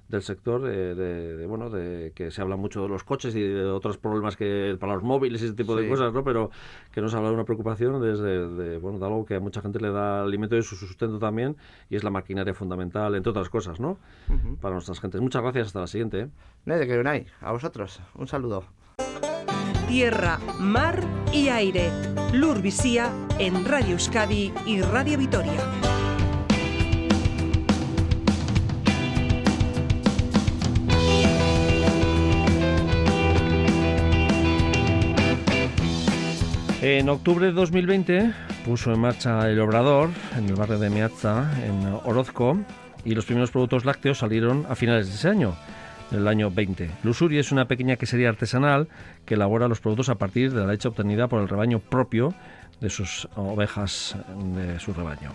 [0.07, 3.97] del sector de, bueno de que se habla mucho de los coches y de otros
[3.97, 6.51] problemas que para los móviles y ese tipo de cosas no pero
[6.91, 9.79] que nos habla de una preocupación desde de, bueno de algo que a mucha gente
[9.79, 11.57] le da alimento y su sustento también
[11.89, 13.97] y es la maquinaria fundamental entre otras cosas no
[14.61, 15.21] para nuestras gentes.
[15.21, 15.67] Muchas gracias.
[15.67, 16.19] Hasta la siguiente
[16.65, 16.73] ¿eh?
[16.73, 18.01] de que a vosotros.
[18.15, 18.65] Un saludo.
[19.87, 20.99] Tierra, mar
[21.31, 21.91] y aire.
[22.33, 25.94] Lurvisía en Radio Euskadi y Radio Vitoria.
[36.87, 38.31] En octubre de 2020
[38.63, 42.59] puso en marcha el Obrador en el barrio de Meazza, en Orozco,
[43.03, 45.55] y los primeros productos lácteos salieron a finales de ese año,
[46.11, 46.91] el año 20.
[47.01, 48.87] Lusuri es una pequeña quesería artesanal
[49.25, 52.35] que elabora los productos a partir de la leche obtenida por el rebaño propio
[52.79, 54.15] de sus ovejas
[54.53, 55.31] de su rebaño.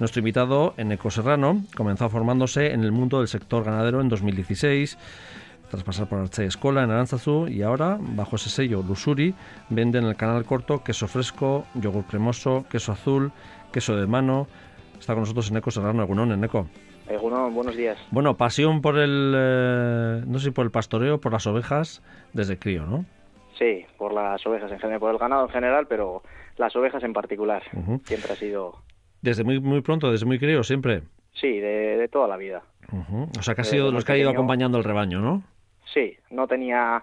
[0.00, 4.98] Nuestro invitado, Eneco Serrano, comenzó formándose en el mundo del sector ganadero en 2016
[5.70, 9.34] tras pasar por Archay Escola en Aranzazu y ahora, bajo ese sello Lusuri,
[9.68, 13.30] vende en el canal corto queso fresco, yogur cremoso, queso azul,
[13.72, 14.48] queso de mano.
[14.98, 16.66] Está con nosotros Eneco Serrano, Egunon, Eneco.
[17.08, 17.96] Egunon, buenos días.
[18.10, 22.02] Bueno, pasión por el, eh, no sé si por el pastoreo, por las ovejas
[22.32, 23.04] desde crío, ¿no?
[23.58, 26.22] Sí, por las ovejas en general, por el ganado en general, pero
[26.56, 27.62] las ovejas en particular.
[28.04, 28.74] Siempre ha sido,
[29.22, 31.02] Desde muy, muy pronto, desde muy crío, siempre.
[31.34, 32.62] sí, de, de toda la vida.
[33.38, 35.42] O sea, que ha sido de los que ha ido acompañando el rebaño, ¿no?
[35.92, 37.02] Sí, no tenía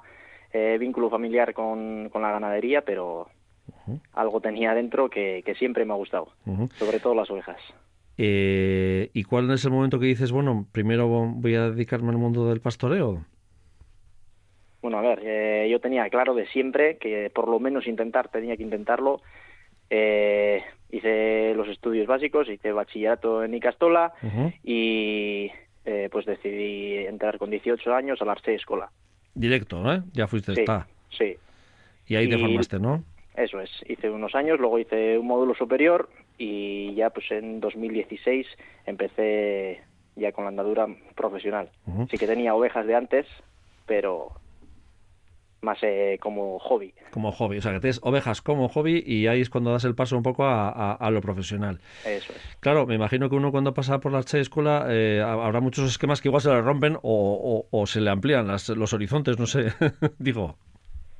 [0.54, 3.28] eh, vínculo familiar con, con la ganadería, pero
[4.14, 6.30] algo tenía dentro que, que siempre me ha gustado,
[6.78, 7.60] sobre todo las ovejas.
[8.18, 12.50] Eh, ¿Y cuál es el momento que dices, bueno, primero voy a dedicarme al mundo
[12.50, 13.24] del pastoreo?
[14.82, 18.58] Bueno, a ver, eh, yo tenía claro de siempre que por lo menos intentar, tenía
[18.58, 19.22] que intentarlo.
[19.90, 24.14] Eh, hice los estudios básicos, hice bachillerato en Icastola
[24.64, 25.52] y
[25.88, 28.92] eh, pues decidí entrar con 18 años a la Arce Escola.
[29.34, 30.02] Directo, ¿eh?
[30.14, 30.86] Ya fuiste, Sí, está.
[31.10, 31.38] sí,
[32.08, 33.04] Y ahí te Y- formaste, ¿no?
[33.36, 33.70] eso es.
[33.88, 38.46] Hice unos años, luego hice un módulo superior y ya pues en 2016
[38.86, 39.82] empecé
[40.16, 41.70] ya con la andadura profesional.
[41.86, 42.08] Ujú.
[42.12, 43.26] Sí que tenía ovejas de antes,
[43.86, 44.32] pero
[45.62, 46.94] más eh, como hobby.
[47.12, 47.58] Como hobby.
[47.58, 50.24] O sea, que tienes ovejas como hobby y ahí es cuando das el paso un
[50.24, 51.80] poco a, a- a lo profesional.
[52.06, 52.58] Eso es.
[52.60, 56.22] Claro, me imagino que uno cuando pasa por la escuela eh, ha- habrá muchos esquemas
[56.22, 59.46] que igual se le rompen o, o- o se le amplían las- los horizontes, no
[59.48, 59.68] sé.
[60.20, 60.58] Digo.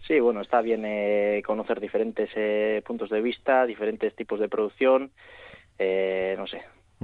[0.08, 5.12] Sí, bueno, está bien eh, conocer diferentes eh, puntos de vista, diferentes tipos de producción.
[5.80, 6.62] eh, no sé,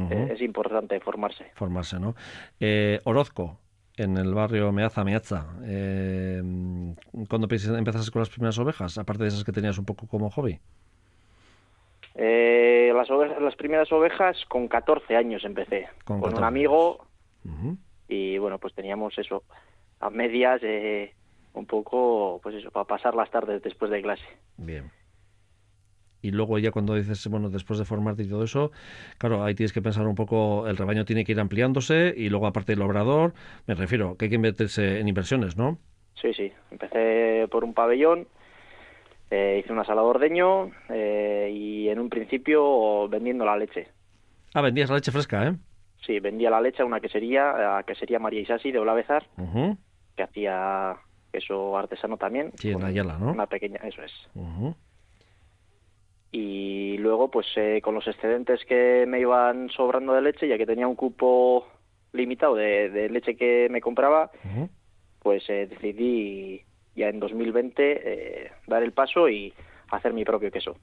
[0.09, 1.51] eh, es importante formarse.
[1.55, 2.15] formarse, ¿no?
[3.03, 3.59] Orozco,
[3.97, 5.45] en el barrio Meaza, Meazza.
[5.65, 6.41] Eh,
[7.29, 8.97] ¿Cuándo empe- empezaste con las primeras ovejas?
[8.97, 10.59] Aparte de esas que tenías un poco como hobby.
[12.15, 17.05] Eh, las, ovejas, las primeras ovejas con 14 años empecé, Con con, 14 un amigo
[18.07, 19.43] y bueno, pues teníamos eso,
[19.99, 21.13] a medias, eh,
[21.53, 24.23] un poco, pues eso, para pasar las tardes después de clase.
[24.57, 24.91] Bien.
[26.23, 28.71] Y luego ya cuando dices, bueno, después de formarte y todo eso,
[29.17, 32.47] claro, ahí tienes que pensar un poco, el rebaño tiene que ir ampliándose y luego
[32.47, 33.33] aparte el obrador,
[33.67, 35.79] me refiero, que hay que invertirse en inversiones, ¿no?
[36.21, 38.27] Sí, sí, empecé por un pabellón,
[39.29, 43.89] eh, hice una sala de ordeño eh, y en un principio vendiendo la leche.
[44.53, 45.55] Ah, vendías la leche fresca, ¿eh?
[46.05, 49.77] Sí, vendía la leche a una quesería, a quesería María Isasi de Olavezar, Ujú,
[50.15, 50.95] que hacía
[51.33, 52.53] queso artesano también.
[52.55, 53.31] Sí, en Ayala, ¿no?
[53.31, 54.13] Una pequeña, eso es.
[56.35, 60.65] Y luego, pues eh, con los excedentes que me iban sobrando de leche, ya que
[60.65, 61.67] tenía un cupo
[62.11, 64.31] limitado de, de leche que me compraba,
[65.19, 66.63] pues eh, decidí
[66.95, 69.53] ya en 2020 eh, dar el paso y
[69.91, 70.75] hacer mi propio queso.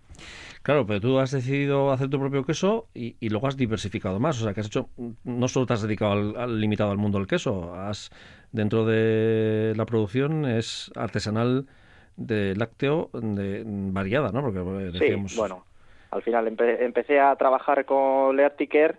[0.62, 4.40] Claro, pero tú has decidido hacer tu propio queso y, y luego has diversificado más.
[4.40, 4.88] O sea, que has hecho,
[5.24, 8.10] no solo te has dedicado al, al- limitado al mundo del queso, has
[8.52, 11.66] dentro de la producción es artesanal
[12.16, 14.42] de lácteo de, variada, ¿no?
[14.42, 14.58] Porque
[14.92, 15.32] decíamos...
[15.32, 15.64] Sí, bueno,
[16.10, 18.98] al final empe- empecé a trabajar con Leartiker,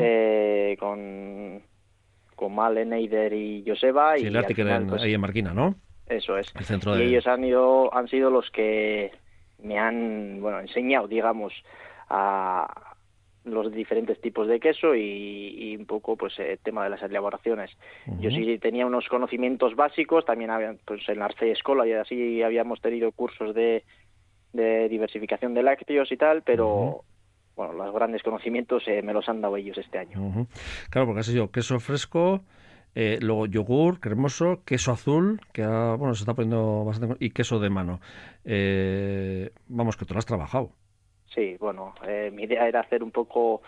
[0.00, 1.62] eh, con,
[2.36, 4.16] con Male, Neider y Joseba.
[4.16, 5.74] Sí, y Arctic final, en- pues, ahí en Marquina, ¿no?
[6.06, 6.52] Eso es.
[6.56, 7.06] El centro y de...
[7.06, 9.10] ellos han ido han sido los que
[9.58, 11.52] me han bueno enseñado digamos
[12.08, 12.93] a
[13.44, 17.70] los diferentes tipos de queso y, y un poco pues el tema de las elaboraciones
[18.18, 22.42] yo sí tenía unos conocimientos básicos también había pues en la Arce Escola y así
[22.42, 23.84] habíamos tenido cursos de,
[24.52, 27.04] de diversificación de lácteos y tal pero
[27.54, 30.46] bueno los grandes conocimientos eh, me los han dado ellos este año Ujú.
[30.90, 32.40] Claro, porque has hecho queso fresco,
[32.94, 37.16] eh, luego yogur cremoso, queso azul, que ahora, bueno, se está poniendo bastante...
[37.24, 38.00] y queso de mano.
[38.44, 40.70] Eh, vamos, que tú lo has trabajado.
[41.34, 43.62] Sí, bueno, eh, mi idea era hacer un poco,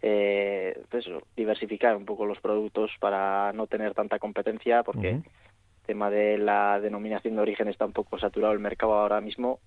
[0.00, 1.04] eh, pues
[1.36, 5.22] diversificar un poco los productos para no tener tanta competencia, porque el
[5.86, 9.60] tema de la denominación de origen está un poco saturado el mercado ahora mismo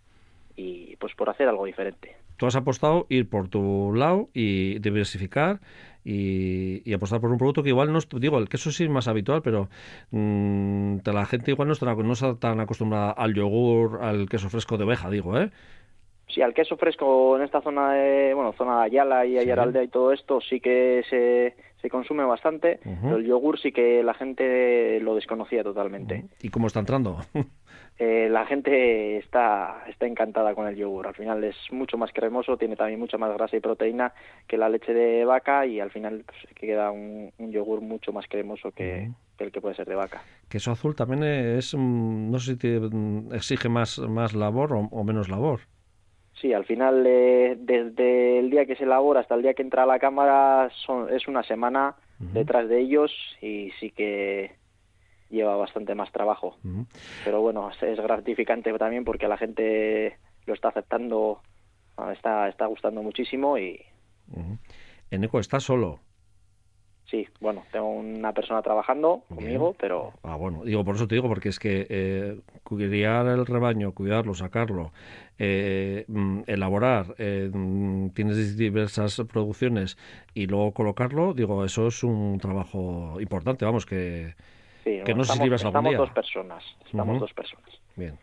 [0.55, 2.15] y pues por hacer algo diferente.
[2.37, 5.59] Tú has apostado ir por tu lado y diversificar
[6.03, 9.07] y, apostar por un producto que igual no es, digo, el queso sí es más
[9.07, 9.69] habitual, pero
[10.11, 14.77] mm, la gente igual no está, no está tan acostumbrada al yogur, al queso fresco
[14.77, 15.51] de oveja, digo, ¿eh?
[16.27, 19.87] Sí, al queso fresco en esta zona de, bueno, zona de Ayala y Ayaraldea y
[19.89, 24.99] todo esto sí que se, se consume bastante, pero el yogur sí que la gente
[25.01, 26.25] lo desconocía totalmente.
[26.41, 27.19] ¿Y cómo está entrando?
[27.97, 31.07] Eh, la gente está, está encantada con el yogur.
[31.07, 34.13] Al final es mucho más cremoso, tiene también mucha más grasa y proteína
[34.47, 38.71] que la leche de vaca y al final pues, queda un, yogur mucho más cremoso
[38.71, 39.09] que,
[39.39, 40.21] el que puede ser de vaca.
[40.49, 45.03] Queso azul también es, mm, no sé si te mm, exige más, más labor o
[45.05, 45.61] menos labor.
[46.41, 49.83] Sí, al final, eh, desde el día que se elabora hasta el día que entra
[49.83, 54.55] a la cámara, son, es una semana detrás de ellos y sí que
[55.29, 56.57] lleva bastante más trabajo.
[57.23, 61.41] Pero bueno, es gratificante también porque la gente lo está aceptando,
[62.13, 63.81] está, está gustando muchísimo y...
[65.11, 65.99] Eneco está solo.
[67.09, 70.13] Sí, bueno, tengo una persona trabajando conmigo, pero...
[70.23, 74.33] Ah, bueno, digo, por eso te digo, porque es que eh, cuidar el rebaño, cuidarlo,
[74.33, 74.91] sacarlo,
[75.37, 79.97] eh, mm, elaborar, eh, mm, tienes diversas producciones
[80.33, 84.33] y luego colocarlo, digo, eso es un trabajo importante, vamos, que,
[84.83, 87.69] que no sé si algún Estamos dos personas, estamos dos personas.
[87.95, 88.17] Bien.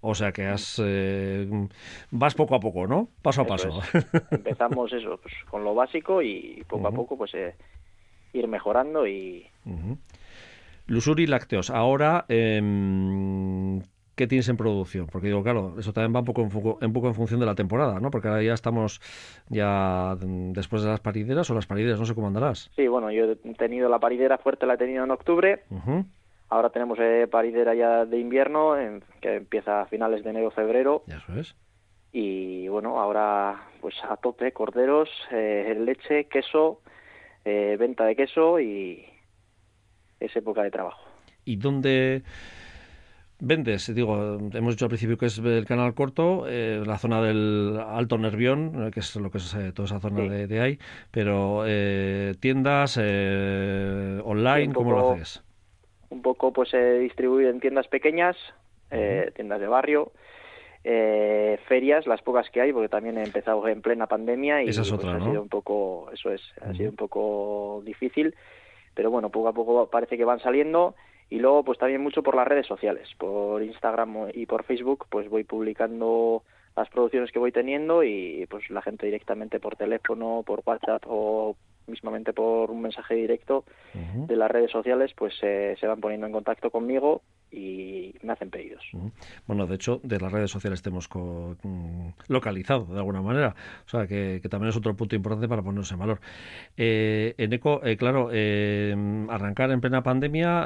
[0.00, 1.48] O sea que has, eh,
[2.10, 3.08] vas poco a poco, ¿no?
[3.22, 3.80] Paso a paso.
[4.32, 7.32] Empezamos eso, pues, con lo básico y poco a poco, pues
[8.32, 9.46] ir mejorando y...
[10.86, 12.60] Lusuri Lácteos, ahora, eh,
[14.14, 15.06] ¿qué tienes en producción?
[15.06, 16.42] Porque digo, claro, eso también va un poco,
[16.80, 18.10] en, un poco en función de la temporada, ¿no?
[18.10, 19.00] Porque ahora ya estamos
[19.48, 22.70] ya después de las parideras o las parideras, no sé cómo andarás.
[22.76, 25.62] Sí, bueno, yo he tenido la paridera fuerte, la he tenido en octubre.
[26.48, 28.74] Ahora tenemos eh, paridera ya de invierno,
[29.20, 31.04] que empieza a finales de enero-febrero.
[31.06, 31.54] Eso es.
[32.12, 36.80] Y bueno, ahora pues a tope, corderos, eh, leche, queso,
[37.44, 39.04] eh, venta de queso y
[40.20, 41.02] es época de trabajo.
[41.44, 42.22] ¿Y dónde
[43.40, 43.92] vendes?
[43.94, 48.18] Digo, hemos dicho al principio que es el canal corto, eh, la zona del Alto
[48.18, 50.78] Nervión, eh, que es lo que es toda esa zona de, ahí,
[51.10, 51.64] pero
[52.38, 55.42] tiendas online, ¿cómo lo haces?
[56.10, 58.36] Un poco pues se distribuye en tiendas pequeñas,
[58.88, 60.12] tiendas de barrio,
[60.84, 64.82] eh, ferias, las pocas que hay, porque también he empezado en plena pandemia y Esa
[64.82, 68.34] pues, ha sido un poco, eso es, ha sido un poco difícil,
[68.94, 70.94] pero bueno, poco a poco parece que van saliendo
[71.30, 75.28] y luego pues también mucho por las redes sociales, por Instagram y por Facebook, pues
[75.30, 76.42] voy publicando
[76.76, 81.56] las producciones que voy teniendo y pues la gente directamente por teléfono, por WhatsApp o
[81.86, 83.64] mismamente por un mensaje directo
[83.94, 88.82] de las redes sociales, pues se van poniendo en contacto conmigo y me hacen pedidos.
[89.46, 93.54] Bueno, de hecho, de las redes sociales tenemos mm, localizado de alguna manera,
[93.86, 96.20] o sea, que, también es otro punto importante para ponerse en valor.
[96.76, 98.96] Eh, en ECO, eh, claro, eh,
[99.28, 100.62] arrancar en plena pandemia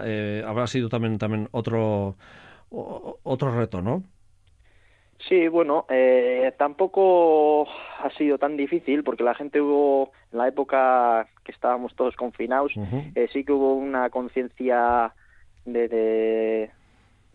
[0.46, 2.16] habrá sido también, también otro,
[2.70, 4.04] otro reto, ¿no?
[5.28, 5.86] Sí, bueno,
[6.58, 7.66] tampoco
[7.98, 12.72] ha sido tan difícil porque la gente hubo, en la época que estábamos todos confinados,
[13.32, 15.14] sí que hubo una conciencia
[15.64, 16.70] de, de,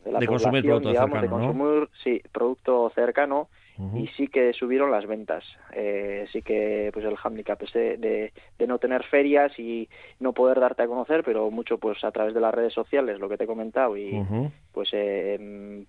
[0.03, 3.49] de, consumir producto cercano, de consumir, sí, producto cercano
[3.95, 5.43] y sí que subieron las ventas.
[5.73, 10.59] Eh, sí que pues el handicap es de, de, no tener ferias y no poder
[10.59, 13.45] darte a conocer, pero mucho pues a través de las redes sociales, lo que te
[13.45, 14.23] he comentado, y
[14.71, 15.87] pues eh, en,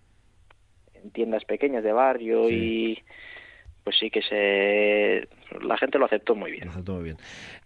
[1.13, 2.99] tiendas pequeñas de barrio y
[3.85, 5.29] pues sí que se
[5.61, 6.65] la gente lo aceptó muy bien.
[6.65, 7.17] Lo aceptó muy bien.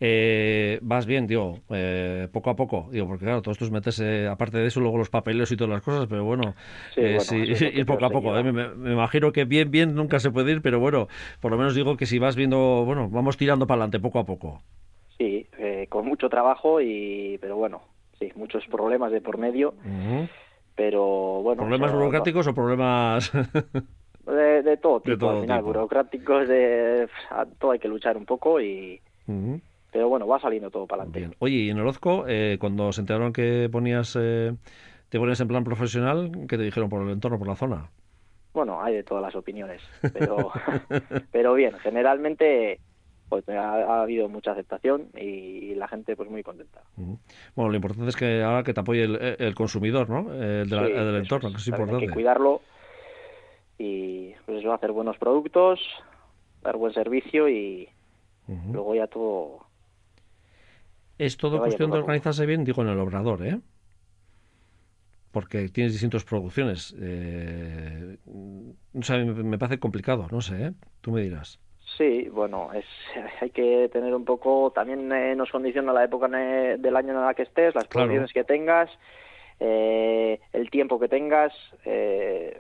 [0.01, 4.27] Eh, vas bien, digo, eh, poco a poco, digo, porque claro, todo esto es meterse,
[4.27, 6.55] aparte de eso, luego los papeles y todas las cosas, pero bueno,
[6.95, 8.33] sí, eh, ir poco a poco.
[8.33, 11.09] Me, me, imagino que bien, bien nunca se puede ir, pero bueno,
[11.41, 14.27] por lo menos digo que si vas viendo, bueno, vamos tirando para adelante poco a
[14.27, 14.63] poco.
[15.19, 15.47] Sí,
[15.89, 17.83] con mucho trabajo y, pero bueno,
[18.19, 19.75] sí, muchos problemas de por medio.
[20.75, 21.63] Pero bueno.
[21.63, 23.33] ¿Problemas burocráticos o problemas.?
[24.27, 27.09] de, todo tipo, al final, burocráticos, de,
[27.59, 29.01] todo hay que luchar un poco y...
[29.93, 31.37] Pero bueno, va saliendo todo para adelante.
[31.39, 34.53] Oye, y en Orozco, eh, cuando se enteraron que ponías, eh,
[35.09, 37.91] te ponías en plan profesional, ¿qué te dijeron por el entorno, por la zona?
[38.53, 39.81] Bueno, hay de todas las opiniones,
[40.13, 40.51] pero,
[41.33, 42.81] pero bien, generalmente
[43.29, 46.83] pues ha, habido mucha aceptación y la gente pues muy contenta.
[47.55, 50.33] Bueno, lo importante es que ahora que te apoye el, consumidor, ¿no?
[50.33, 52.03] El, del entorno, que es importante.
[52.03, 52.61] Hay que cuidarlo
[53.79, 55.81] y pues eso, hacer buenos productos,
[56.63, 57.89] dar buen servicio y
[58.73, 59.67] luego ya todo...
[61.19, 63.59] Es todo cuestión de organizarse bien, digo, en el obrador, ¿eh?
[65.37, 66.97] porque tienes distintas producciones.
[66.99, 70.73] Eh, me parece complicado, no sé, ¿eh?
[71.03, 71.61] tú me dirás.
[71.99, 72.87] Sí, bueno, es,
[73.43, 77.35] hay que tener un poco, también eh, nos condiciona la época del año en la
[77.35, 78.89] que estés, las producciones que tengas,
[79.61, 81.53] eh, el tiempo que tengas.
[81.85, 82.59] Eh,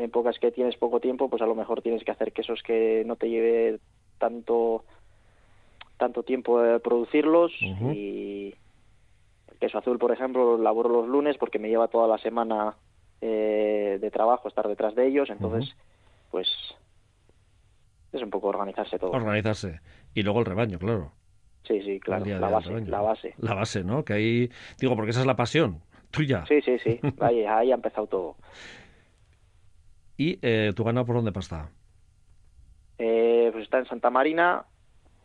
[0.00, 3.16] épocas que tienes poco tiempo, pues a lo mejor tienes que hacer quesos que no
[3.16, 3.78] te lleve
[4.18, 4.84] tanto
[5.96, 8.54] tanto tiempo producirlos y
[9.48, 12.74] el queso azul, por ejemplo, lo laboro los lunes porque me lleva toda la semana
[13.20, 15.76] de trabajo estar detrás de ellos, entonces,
[16.30, 16.48] pues
[18.12, 19.10] es un poco organizarse todo.
[19.10, 19.80] Organizarse.
[20.14, 21.12] Y luego el rebaño, claro.
[21.64, 23.34] Sí, sí, claro, la base, la base.
[23.38, 24.04] La base, ¿no?
[24.04, 26.44] Que ahí, digo, porque esa es la pasión tuya.
[26.46, 28.36] Sí, sí, sí, ahí, ahí ha empezado todo.
[30.20, 31.70] ¿Y eh, tu ganado por dónde pasa?
[32.98, 34.66] Eh, pues está en Santa Marina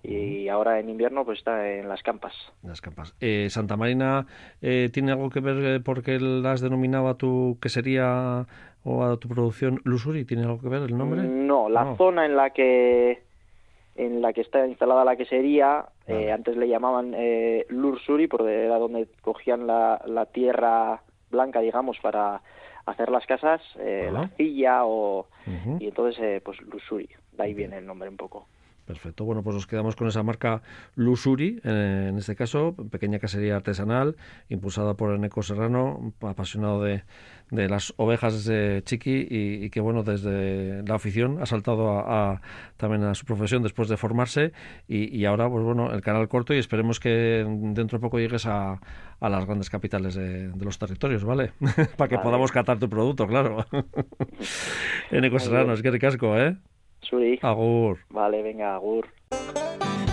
[0.01, 2.33] y ahora en invierno pues está en las campas.
[2.63, 3.13] Las campas.
[3.19, 4.25] Eh, Santa Marina
[4.61, 8.45] eh, tiene algo que ver porque la has denominado a tu quesería
[8.85, 10.23] o a tu producción Lusuri?
[10.23, 11.23] ¿Tiene algo que ver el nombre?
[11.23, 13.21] No, la zona en la que
[13.95, 18.77] en la que está instalada la quesería, eh, antes le llamaban eh, Lursuri, porque era
[18.77, 22.41] donde cogían la, la tierra blanca, digamos, para
[22.85, 25.27] hacer las casas, eh, la arcilla o...
[25.79, 28.47] Y entonces, eh, pues Lursuri, de ahí viene el nombre un poco.
[28.85, 29.25] Perfecto.
[29.25, 30.61] Bueno, pues nos quedamos con esa marca
[30.93, 34.15] Lusuri, eh, en este caso, pequeña casería artesanal,
[34.47, 37.03] impulsada por Eneco Serrano, apasionado de,
[37.49, 42.41] de las ovejas de Chiqui y, que, bueno, desde la afición ha saltado a,
[42.77, 44.53] también a su profesión después de formarse
[44.87, 48.79] y, ahora, pues bueno, el canal corto y esperemos que dentro de poco llegues a,
[49.19, 51.53] a las grandes capitales de, los territorios, ¿vale?
[51.97, 53.65] Para que podamos catar tu producto, claro.
[55.11, 56.57] Eneco Serrano, es que ricasco, ¿eh?
[57.41, 57.99] Agur.
[58.09, 59.07] Vale, venga, agur.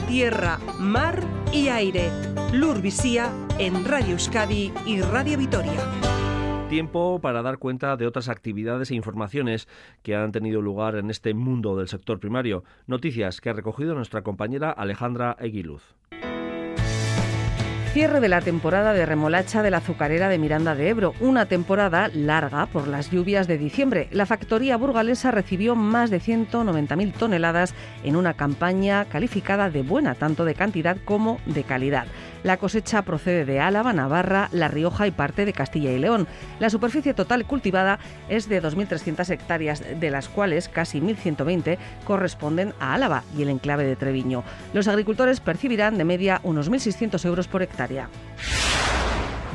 [0.09, 1.20] Tierra, mar
[1.52, 2.11] y aire.
[2.52, 5.81] Lurvisía en Radio Euskadi y Radio Vitoria
[6.72, 9.68] tiempo para dar cuenta de otras actividades e informaciones
[10.02, 12.64] que han tenido lugar en este mundo del sector primario.
[12.87, 15.94] Noticias que ha recogido nuestra compañera Alejandra Eguiluz.
[17.92, 22.09] Cierre de la temporada de remolacha de la azucarera de Miranda de Ebro, una temporada
[22.14, 24.09] larga por las lluvias de diciembre.
[24.12, 30.46] La factoría burgalesa recibió más de 190.000 toneladas en una campaña calificada de buena, tanto
[30.46, 32.07] de cantidad como de calidad.
[32.42, 36.26] La cosecha procede de Álava, Navarra, La Rioja y parte de Castilla y León.
[36.59, 42.94] La superficie total cultivada es de 2.300 hectáreas, de las cuales casi 1.120 corresponden a
[42.94, 44.42] Álava y el enclave de Treviño.
[44.72, 48.09] Los agricultores percibirán de media unos 1.600 euros por hectárea.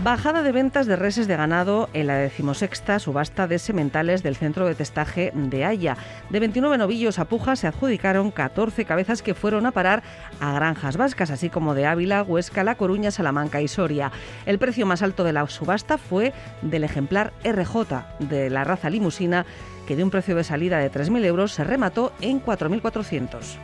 [0.03, 4.67] Bajada de ventas de reses de ganado en la decimosexta subasta de sementales del centro
[4.67, 5.97] de testaje de Haya.
[6.29, 10.03] De 29 novillos a puja se adjudicaron 14 cabezas que fueron a parar
[10.39, 14.11] a granjas vascas, así como de Ávila, Huesca, La Coruña, Salamanca y Soria.
[14.45, 16.31] El precio más alto de la subasta fue
[16.61, 19.47] del ejemplar RJ de la raza limusina,
[19.87, 23.57] que de un precio de salida de 3.000 euros se remató en 4.400.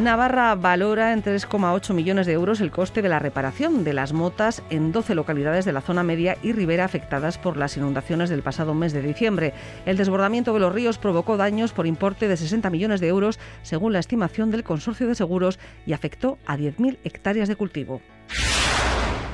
[0.00, 4.62] Navarra valora en 3,8 millones de euros el coste de la reparación de las motas
[4.70, 8.72] en 12 localidades de la zona media y ribera afectadas por las inundaciones del pasado
[8.72, 9.52] mes de diciembre.
[9.84, 13.92] El desbordamiento de los ríos provocó daños por importe de 60 millones de euros, según
[13.92, 18.00] la estimación del Consorcio de Seguros, y afectó a 10.000 hectáreas de cultivo.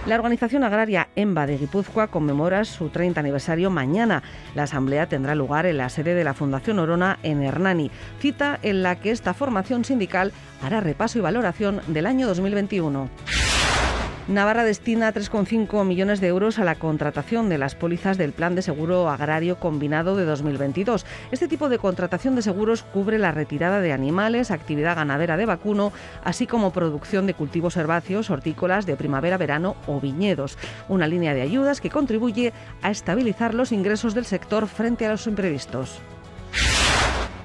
[0.06, 4.22] La organización agraria EMBA de Guipúzcoa conmemora su 30 aniversario mañana.
[4.54, 7.90] La asamblea tendrá lugar en la sede de la Fundación Orona en Hernani,
[8.20, 13.10] cita en la que esta formación sindical hará repaso y valoración del año 2021.
[14.28, 18.62] Navarra destina 3,5 millones de euros a la contratación de las pólizas del Plan de
[18.62, 21.06] Seguro Agrario Combinado de 2022.
[21.30, 25.92] Este tipo de contratación de seguros cubre la retirada de animales, actividad ganadera de vacuno,
[26.24, 30.58] así como producción de cultivos herbáceos, hortícolas de primavera, verano o viñedos.
[30.88, 35.28] Una línea de ayudas que contribuye a estabilizar los ingresos del sector frente a los
[35.28, 36.00] imprevistos.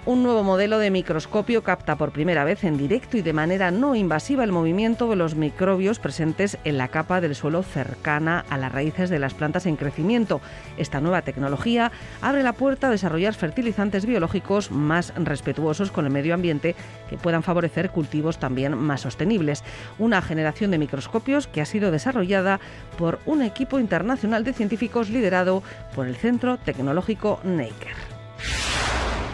[0.04, 3.94] Un nuevo modelo de microscopio capta por primera vez en directo y de manera no
[3.94, 8.72] invasiva el movimiento de los microbios presentes en la capa del suelo cercana a las
[8.72, 10.42] raíces de las plantas en crecimiento.
[10.78, 16.34] Esta nueva tecnología abre la puerta a desarrollar fertilizantes biológicos más respetuosos con el medio
[16.34, 16.76] ambiente
[17.08, 19.64] que puedan favorecer cultivos también más sostenibles.
[20.00, 22.60] Una generación de microscopios que ha sido desarrollada
[22.98, 25.62] por un equipo internacional de científicos liderado
[25.94, 27.94] por el Centro Tecnológico Neiker.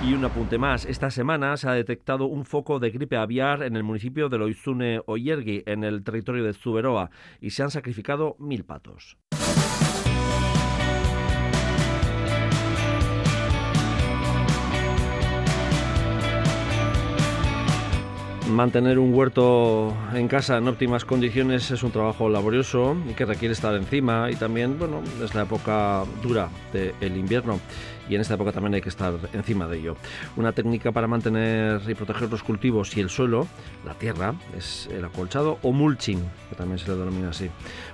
[0.06, 3.76] Y un apunte más, esta semana se ha detectado un foco de gripe aviar en
[3.76, 7.10] el municipio de Loizune Oyergui, en el territorio de Zuberoa,
[7.42, 9.18] y se han sacrificado mil patos.
[18.50, 23.52] Mantener un huerto en casa en óptimas condiciones es un trabajo laborioso y que requiere
[23.52, 27.60] estar encima y también, bueno, es la época dura del invierno
[28.10, 29.96] y en esta época también hay que estar encima de ello.
[30.36, 33.48] Una técnica para mantener y proteger los cultivos y el suelo,
[33.86, 37.50] la tierra, es el acolchado o mulching, que también se le denomina así.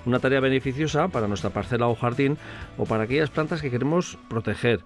[0.05, 2.37] Una tarea beneficiosa para nuestra parcela o jardín
[2.77, 4.83] o para aquellas plantas que queremos proteger.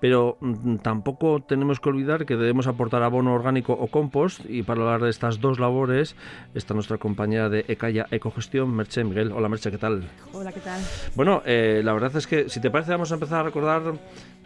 [0.00, 4.82] Pero mm, tampoco tenemos que olvidar que debemos aportar abono orgánico o compost y para
[4.82, 6.16] hablar de estas dos labores
[6.54, 9.32] está nuestra compañera de Ecaya Ecogestión, Merche Miguel.
[9.32, 10.08] Hola Merche, ¿qué tal?
[10.32, 10.80] Hola, ¿qué tal?
[11.14, 13.94] Bueno, eh, la verdad es que si te parece vamos a empezar a recordar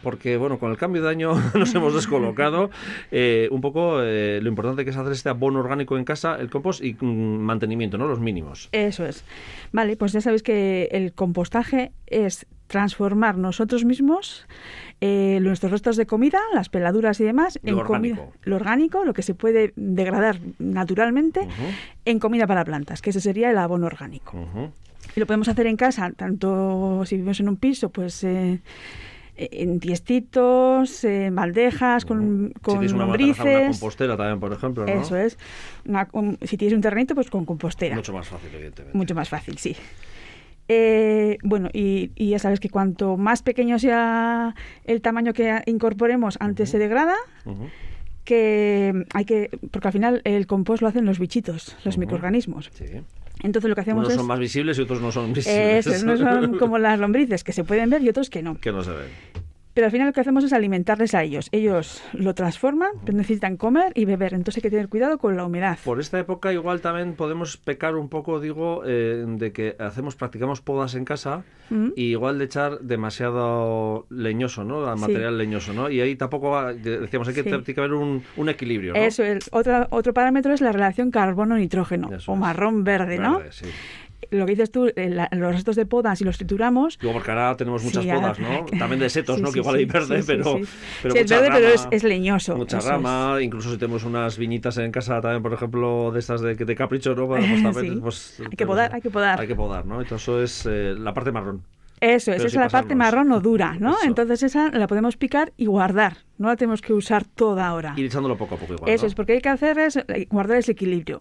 [0.03, 2.71] porque bueno, con el cambio de año nos hemos descolocado
[3.11, 6.51] eh, un poco eh, lo importante que es hacer este abono orgánico en casa, el
[6.51, 8.07] compost y mm, mantenimiento, ¿no?
[8.07, 8.69] Los mínimos.
[8.73, 9.25] Eso es.
[9.73, 14.47] Vale, pues ya sabéis que el compostaje es transformar nosotros mismos
[15.01, 18.17] eh, nuestros restos de comida, las peladuras y demás, lo en orgánico.
[18.17, 21.49] comida, lo orgánico, lo que se puede degradar naturalmente,
[22.05, 24.39] en comida para plantas, que ese sería el abono orgánico.
[25.17, 28.61] Y lo podemos hacer en casa, tanto si vivimos en un piso, pues eh,
[29.53, 33.79] en tiestitos, en bandejas, con, si con tienes una terraza, una lombrices.
[33.81, 34.93] compostera también, por ejemplo, ¿no?
[35.03, 35.39] Eso es.
[35.87, 37.97] Una com- si tienes un terrenito, pues con compostera.
[37.97, 38.97] Mucho más fácil, evidentemente.
[38.97, 39.77] Mucho más fácil, sí.
[40.69, 46.37] Eh, bueno, y, y ya sabes que cuanto más pequeño sea el tamaño que incorporemos,
[46.39, 47.17] antes se degrada,
[48.25, 52.01] que hay que, porque al final el compost lo hacen los bichitos, los Ujú.
[52.03, 52.71] microorganismos.
[52.73, 52.85] Sí.
[53.43, 55.87] Entonces lo que hacemos Unos es son más visibles y otros no son visibles.
[55.87, 58.59] eso, no son como las lombrices que se pueden ver y otros que no.
[58.59, 59.09] que no se ven.
[59.75, 61.49] Pero al final lo que hacemos es alimentarles a ellos.
[61.53, 64.35] Ellos lo transforman, pero necesitan comer y beber.
[64.35, 65.79] Entonces hay que tener cuidado con la humedad.
[65.85, 70.61] Por esta época igual también podemos pecar un poco, digo, eh, de que hacemos, practicamos
[70.61, 71.45] podas en casa
[71.95, 74.93] y igual de echar demasiado leñoso, ¿no?
[74.95, 75.01] Sí.
[75.01, 75.89] material leñoso, ¿no?
[75.89, 77.81] Y ahí tampoco, decíamos, hay que, Sí.
[77.81, 78.99] un, un equilibrio, ¿no?
[78.99, 79.49] Eso es.
[79.53, 83.39] Otra, otro parámetro es la relación carbono-nitrógeno o marrón-verde, ¿no?
[83.39, 83.67] Verde, sí.
[84.31, 87.31] Lo que dices tú, eh, la- los restos de poda, si los trituramos, Luego porque
[87.33, 88.65] ahora tenemos muchas Sí, podas, ¿no?
[88.79, 89.49] También de setos, Sí, ¿no?
[89.49, 90.63] sí, que igual hay verde, pero, sí.
[91.03, 92.85] pero es verde, pero es- leñoso, Mucha es.
[92.85, 96.75] rama, incluso si tenemos unas viñitas en casa también, por ejemplo, de estas de, de
[96.77, 97.27] capricho, ¿no?
[97.27, 99.41] Bueno, pues también, pues, Hay que tenemos- podar, hay que podar.
[99.41, 100.01] Hay que podar, ¿no?
[100.01, 101.63] Entonces eso es eh, la parte marrón.
[102.01, 103.91] eso es, Pero esa es la parte marrón o dura, ¿no?
[103.97, 104.07] Eso.
[104.07, 106.19] Entonces esa la podemos picar y guardar.
[106.39, 107.95] No la tenemos que usar toda ahora.
[107.97, 109.09] Ir echándolo poco a poco igual, Eso ¿no?
[109.09, 111.21] es, porque hay que hacer es eh, guardar ese equilibrio.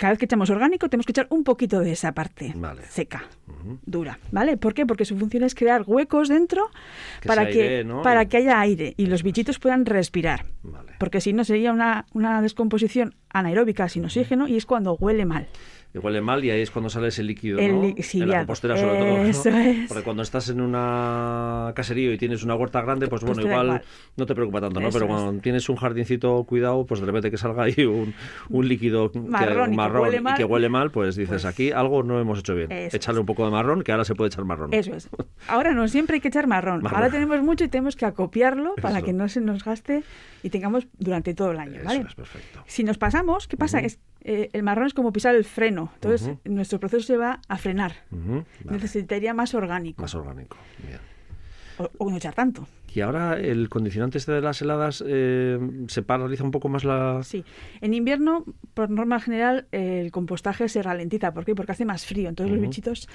[0.00, 2.80] Cada vez que echamos orgánico tenemos que echar un poquito de esa parte Vale.
[2.88, 3.24] seca,
[3.84, 4.56] dura, ¿vale?
[4.56, 4.86] ¿Por qué?
[4.86, 6.70] Porque su función es crear huecos dentro
[7.20, 10.46] Que para, que, para que haya aire y los bichitos puedan respirar.
[10.62, 10.92] Vale.
[10.98, 15.46] Porque si no sería una, una descomposición anaeróbica sin oxígeno y es cuando huele mal.
[15.92, 17.82] Y huele mal y ahí es cuando sale ese líquido, El ¿no?
[17.82, 19.24] li- sí, en la compostera sobre todo, ¿no?
[19.24, 19.88] Eso es.
[19.88, 23.66] Porque cuando estás en una caserío y tienes una huerta grande, pues Pues bueno, igual,
[23.66, 23.82] igual.
[24.16, 24.88] no te preocupa tanto, ¿no?
[24.88, 25.20] Eso Pero es.
[25.20, 28.14] cuando tienes un jardincito cuidado, pues de repente que salga ahí un,
[28.50, 29.76] un líquido que- Marrón y
[30.10, 30.36] que y mal.
[30.36, 32.70] que huele mal, pues dices, Pues- aquí algo no hemos hecho bien.
[32.70, 33.20] Échale es.
[33.20, 34.72] un poco de marrón, que ahora se puede echar marrón.
[34.72, 35.08] Eso es.
[35.48, 36.82] Ahora no siempre hay que echar marrón.
[36.82, 36.98] Marrón.
[37.02, 40.04] Ahora tenemos mucho y tenemos que acopiarlo para que no se nos gaste
[40.44, 42.04] y tengamos durante todo el año, Eso ¿vale?
[42.08, 42.62] es perfecto.
[42.66, 43.80] Si nos pasamos, ¿qué pasa?
[43.80, 45.90] Es, eh, el marrón es como pisar el freno.
[45.94, 46.38] Entonces, Ujú.
[46.44, 47.92] nuestro proceso se va a frenar.
[48.10, 48.78] Ujú, vale.
[48.78, 50.02] Necesitaría más orgánico.
[50.02, 50.56] Más orgánico.
[50.86, 50.98] Bien.
[51.78, 52.68] O, o no echar tanto.
[52.92, 57.20] Y ahora el condicionante este de las heladas eh, se paraliza un poco más la...
[57.22, 57.44] Sí.
[57.80, 58.44] En invierno,
[58.74, 61.32] por norma general, el compostaje se ralentiza.
[61.32, 61.54] ¿Por qué?
[61.54, 62.28] Porque hace más frío.
[62.28, 63.08] Entonces los bichitos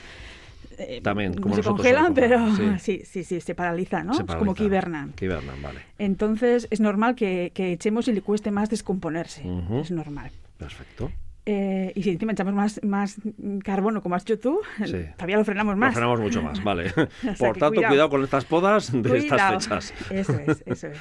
[0.80, 2.40] eh, También, como se congelan, pero
[2.80, 3.02] sí.
[3.06, 4.14] sí, sí, se paralizan, ¿no?
[4.14, 4.56] se es como paraliza.
[4.56, 5.14] que hibernan.
[5.14, 5.80] Que hibernan, vale.
[5.98, 9.44] Entonces es normal que, que echemos y le cueste más descomponerse.
[9.82, 10.32] Es normal.
[10.58, 11.12] Perfecto.
[11.48, 13.18] Eh, y si encima echamos más, más
[13.64, 15.06] carbono, como has dicho tú, Sí.
[15.16, 15.90] todavía lo frenamos más.
[15.90, 16.92] Lo frenamos mucho más, vale.
[17.38, 17.88] Por tanto, cuidado.
[17.92, 18.10] cuidado.
[18.10, 19.58] con estas podas de Cuidado.
[19.58, 20.12] estas fechas.
[20.12, 20.98] Eso es, eso es.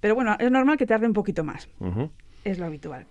[0.00, 1.66] Pero bueno, es normal que tarde un poquito más.
[2.44, 3.06] Es lo habitual.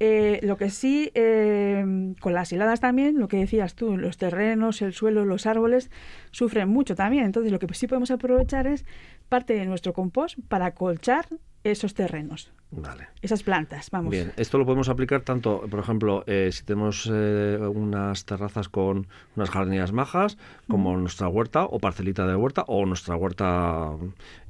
[0.00, 4.80] Eh, lo que sí, eh, con las heladas también, lo que decías tú, los terrenos,
[4.80, 5.90] el suelo, los árboles
[6.30, 7.24] sufren mucho también.
[7.24, 8.84] Entonces, lo que sí podemos aprovechar es
[9.28, 11.26] parte de nuestro compost para acolchar
[11.64, 13.08] esos terrenos, Vale.
[13.20, 13.90] esas plantas.
[13.90, 14.10] Vamos.
[14.10, 19.06] Bien, esto lo podemos aplicar tanto, por ejemplo, eh, si tenemos eh, unas terrazas con
[19.36, 20.38] unas jardineras majas,
[20.68, 23.90] como nuestra huerta o parcelita de huerta, o nuestra huerta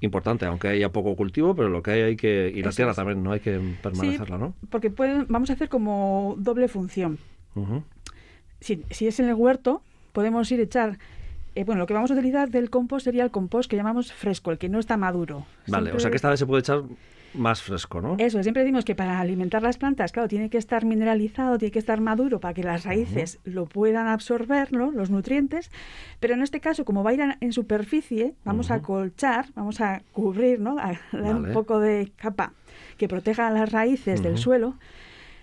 [0.00, 2.52] importante, aunque haya poco cultivo, pero lo que hay hay que...
[2.54, 2.96] Y la Eso tierra es.
[2.96, 3.32] también, ¿no?
[3.32, 4.54] Hay que permanecerla, ¿no?
[4.70, 7.18] Porque pueden, vamos a hacer como doble función.
[8.61, 9.82] Si, si es en el huerto,
[10.12, 10.98] podemos ir a echar.
[11.55, 14.51] Eh, bueno, lo que vamos a utilizar del compost sería el compost que llamamos fresco,
[14.51, 15.46] el que no está maduro.
[15.66, 16.82] Vale, o sea que esta vez se puede echar
[17.34, 18.16] más fresco, ¿no?
[18.18, 21.78] Eso, siempre decimos que para alimentar las plantas, claro, tiene que estar mineralizado, tiene que
[21.78, 24.90] estar maduro para que las raíces lo puedan absorber, ¿no?
[24.90, 25.70] los nutrientes.
[26.20, 30.03] Pero en este caso, como va a ir en, superficie, vamos a colchar, vamos a
[30.12, 30.78] cubrir, ¿no?
[30.78, 31.34] A dar Vale.
[31.34, 32.53] un poco de capa
[32.96, 34.74] que proteja las raíces del suelo.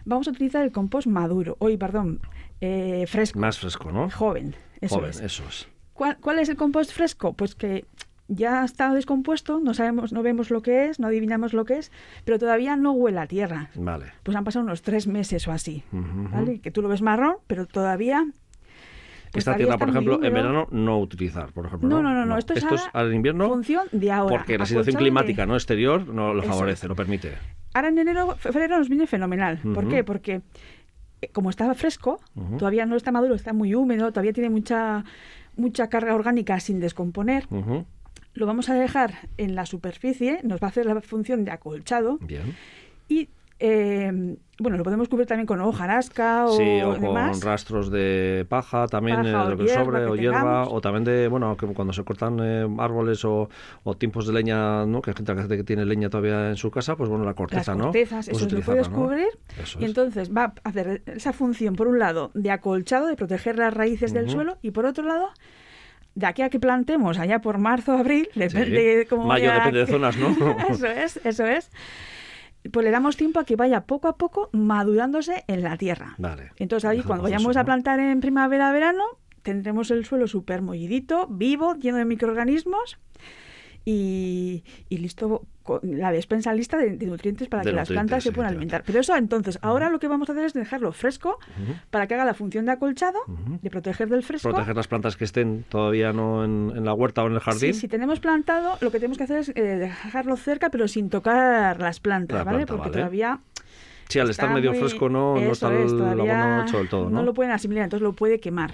[0.06, 2.20] vamos a utilizar el compost maduro, hoy, perdón,
[2.62, 3.39] eh, fresco.
[3.39, 4.10] Más fresco, ¿no?
[4.10, 5.20] Joven, eso Joven, es.
[5.20, 5.68] eso es.
[5.96, 7.34] ¿Cuál, cuál es el compost fresco?
[7.34, 7.86] Pues que
[8.28, 11.91] ya está descompuesto, no sabemos, no vemos lo que es, no adivinamos lo que es,
[12.26, 13.70] pero todavía no huele a tierra.
[13.76, 14.08] Vale.
[14.24, 15.84] Pues han pasado unos tres meses o así.
[15.91, 16.60] ¿vale?
[16.60, 18.26] Que tú lo ves marrón, pero todavía...
[19.32, 21.88] pues Esta tierra, por ejemplo, en verano no utilizar, por ejemplo.
[21.88, 24.38] No, no, no, no, esto es ahora al invierno función de ahora.
[24.38, 26.89] porque la situación climática de- no exterior no lo favorece, es.
[26.89, 27.34] lo permite.
[27.74, 29.60] Ahora en enero, febrero nos viene fenomenal.
[29.74, 30.04] ¿Por qué?
[30.04, 30.41] Porque
[31.22, 32.20] eh, como estaba fresco,
[32.58, 35.04] todavía no está maduro, está muy húmedo, todavía tiene mucha
[35.58, 37.47] mucha carga orgánica sin descomponer.
[38.34, 42.18] Lo vamos a dejar en la superficie, nos va a hacer la función de acolchado
[42.20, 42.56] Bien.
[43.08, 43.30] y
[43.60, 47.43] eh, bueno, lo podemos cubrir también con hojarasca o Sí, o con demás.
[47.43, 50.70] rastros de paja, también Paja eh, lo que hierba sobre, que o hierba, tengamos.
[50.72, 53.49] o también de, bueno, que cuando se cortan eh, árboles o,
[53.84, 55.01] o tiempos de leña, ¿no?
[55.01, 57.76] Que hay gente que tiene leña todavía en su casa, pues bueno, la Las corteza,
[57.76, 57.86] ¿no?
[57.86, 58.95] cortezas, Pues eso lo puedes ¿no?
[58.95, 59.28] cubrir
[59.62, 59.89] Eso y es.
[59.89, 64.14] entonces va a hacer esa función, por un lado, de acolchado, de proteger las raíces
[64.14, 64.34] del Ujú.
[64.36, 65.30] suelo, y por otro lado,
[66.16, 68.39] de aquí a que plantemos, allá por marzo, abril, Sí.
[68.39, 70.28] depende de cómo Mayo vaya- depende de zonas, ¿no?
[70.70, 71.70] eso es, eso es.
[72.72, 76.16] Pues le damos tiempo a que vaya poco a poco madurándose en la tierra.
[76.18, 76.51] Vale.
[76.57, 77.66] Entonces ahí cuando vayamos a ¿no?
[77.66, 79.03] plantar en primavera, verano,
[79.43, 82.97] tendremos el suelo súper mollidito, vivo, lleno de microorganismos
[83.86, 88.24] y, y listo, con la despensa lista de, de nutrientes para De que las plantas
[88.24, 88.84] se puedan alimentar.
[88.86, 91.38] Pero eso entonces, ahora lo que vamos a hacer es dejarlo fresco
[91.92, 93.60] para que haga la función de acolchado, Ujú.
[93.62, 94.50] de proteger del fresco.
[94.50, 97.74] Proteger las plantas que estén todavía no en, en la huerta o en el jardín.
[97.74, 101.10] Sí, si tenemos plantado, lo que tenemos que hacer es eh, dejarlo cerca, pero sin
[101.12, 102.58] tocar las plantas, La ¿vale?
[102.66, 103.02] planta, Porque vale.
[103.02, 103.40] todavía
[104.10, 107.04] Sí, al estar medio muy- fresco no, no está es, el abono hecho del todo,
[107.06, 107.18] ¿no?
[107.18, 108.74] No lo pueden asimilar, entonces lo puede quemar.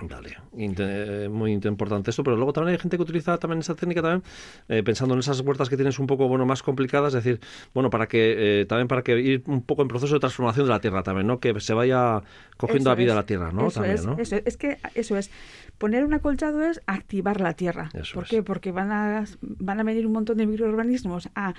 [0.00, 3.74] Vale, Inte- eh, muy importante esto, pero luego también hay gente que utiliza también esa
[3.74, 4.22] técnica también
[4.68, 7.40] eh, pensando en esas huertas que tienes un poco bueno más complicadas, es decir,
[7.74, 10.70] bueno para que eh, también para que ir un poco en proceso de transformación de
[10.72, 11.38] la tierra también, ¿no?
[11.38, 12.22] Que se vaya
[12.56, 13.66] cogiendo Eso a vida es, la tierra, ¿no?
[13.68, 14.16] Eso también, es, ¿no?
[14.18, 15.30] eso es, es que eso es.
[15.76, 17.90] Poner un acolchado es activar la tierra.
[17.94, 18.42] Eso ¿Por qué?
[18.42, 21.54] Porque van a, van a venir un montón de microorganismos a,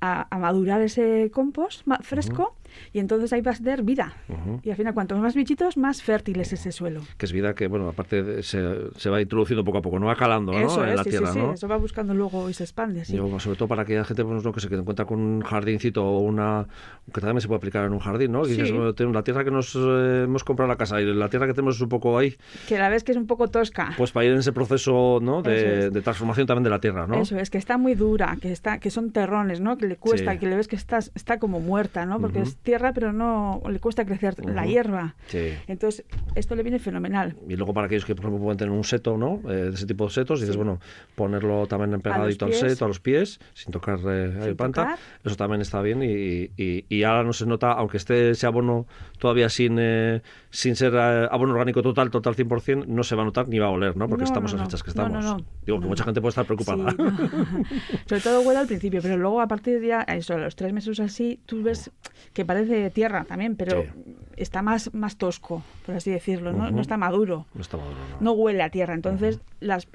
[0.00, 2.54] a, a madurar ese compost fresco
[2.92, 4.14] y entonces ahí va a tener vida.
[4.28, 4.60] Ujú.
[4.62, 7.00] Y al final, cuanto más bichitos, más fértil es ese suelo.
[7.16, 8.62] Que es vida que, bueno, aparte se,
[8.96, 10.58] se va introduciendo poco a poco, no va calando, ¿no?
[10.66, 11.52] Eso en es, la sí, tierra, sí, sí, ¿no?
[11.52, 13.04] eso va buscando luego y se expande.
[13.04, 13.16] Sí.
[13.38, 14.52] Sobre todo para aquella gente pues, ¿no?
[14.52, 16.66] que se que encuentra con un jardincito o una
[17.12, 18.44] que también se puede aplicar en un jardín, ¿no?
[18.44, 19.04] Dices, Sí.
[19.12, 21.76] la tierra que nos eh, hemos comprado en la casa y la tierra que tenemos
[21.76, 22.36] es un poco ahí,
[22.68, 23.92] Que la ves que es un poco tosca.
[23.96, 25.42] pues para ir en ese proceso, ¿no?
[25.42, 25.92] De, es.
[25.92, 27.20] de transformación también de la tierra, ¿no?
[27.20, 29.76] Eso es, que está muy dura, que está, que son terrones, ¿no?
[29.76, 30.38] Que le cuesta, Sí.
[30.38, 32.20] que le ves que está, está como muerta, ¿no?
[32.20, 32.48] Porque Ujú.
[32.48, 35.14] es tierra, pero no le cuesta crecer la hierba.
[35.26, 35.52] Sí.
[35.66, 36.04] Entonces,
[36.34, 37.36] esto le viene fenomenal.
[37.48, 39.40] Y luego para aquellos que, por ejemplo, pueden tener un seto, ¿no?
[39.50, 40.80] Eh, de ese tipo de setos, dices, bueno,
[41.14, 44.82] ponerlo también pegadito al seto, a los pies, sin tocar eh, Sin el planta.
[44.82, 44.98] tocar.
[45.24, 48.86] Eso también está bien y, y, y ahora no se nota, aunque esté ese abono
[49.22, 50.20] todavía sin, eh,
[50.50, 53.66] sin ser eh, abono orgánico total, total 100%, no se va a notar ni va
[53.66, 54.08] a oler, ¿no?
[54.08, 55.42] Porque No, estamos no, en fechas que No, no, estamos.
[55.42, 55.46] no.
[55.64, 56.90] Digo que mucha gente puede estar preocupada.
[56.90, 56.96] Sí.
[58.06, 60.72] Sobre todo huele al principio, pero luego a partir de ya, eso, a los tres
[60.72, 61.92] meses así, tú ves
[62.34, 63.88] que parece tierra también, pero Sí.
[64.36, 66.72] está más, más tosco, por así decirlo, ¿no?
[66.72, 67.46] No está maduro.
[67.54, 68.16] No está maduro, ¿no?
[68.20, 69.86] No huele a tierra, entonces las,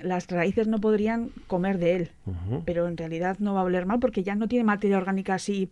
[0.00, 2.10] las raíces no podrían comer de él.
[2.64, 5.68] Pero en realidad no va a oler mal porque ya no tiene materia orgánica así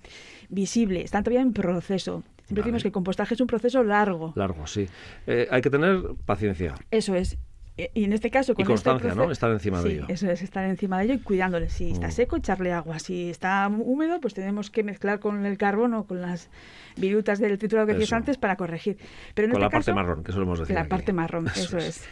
[0.49, 2.24] visible, está todavía en proceso.
[2.45, 4.32] Siempre decimos que el compostaje es un proceso largo.
[4.36, 4.86] Largo, sí.
[5.26, 6.74] Eh, hay que tener paciencia.
[6.90, 7.38] Eso es.
[7.78, 9.24] E- Y en este caso, con constancia, este ¿no?
[9.28, 10.05] proce- Estar encima de ello.
[10.09, 11.70] Eso es, estar encima de ello y cuidándole.
[11.70, 12.12] Si está Mm.
[12.12, 12.99] seco, echarle agua.
[12.99, 16.51] Si está húmedo, pues tenemos que mezclar con el carbono, con las
[16.97, 18.99] virutas del triturado que decías antes para corregir.
[19.34, 20.74] Pero en Con este la parte marrón, que solemos decir.
[20.74, 20.90] La aquí.
[20.90, 21.86] parte marrón, Eso eso, es.
[21.88, 22.09] es.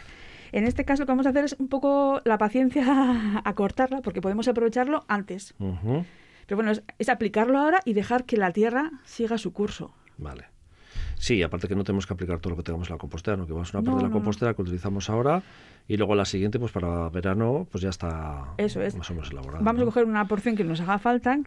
[0.53, 2.83] En este caso, lo que vamos a hacer es un poco la paciencia
[3.45, 5.53] a cortarla, porque podemos aprovecharlo antes.
[5.59, 6.03] Ujú.
[6.47, 9.93] Pero bueno, es, es aplicarlo ahora y dejar que la tierra siga su curso.
[10.21, 10.45] Vale.
[11.17, 13.45] Sí, aparte que no tenemos que aplicar todo lo que tengamos en la compostera, ¿no?
[13.45, 15.43] que vamos a una No, parte de la no, compostera que utilizamos ahora
[15.87, 18.95] y luego la siguiente, pues para verano, pues ya está Eso es.
[18.95, 19.63] más o menos elaborada.
[19.63, 21.37] Vamos a coger una porción que nos haga falta,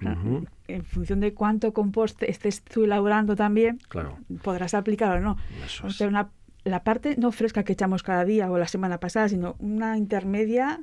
[0.68, 5.36] en función de cuánto compost estés tú elaborando también, Claro, podrás aplicar o no.
[5.64, 6.00] eso es.
[6.02, 6.28] una,
[6.64, 10.80] la parte no fresca que echamos cada día o la semana pasada, sino una intermedia,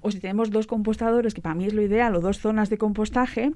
[0.00, 2.78] o si tenemos dos compostadores, que para mí es lo ideal, o dos zonas de
[2.78, 3.52] compostaje,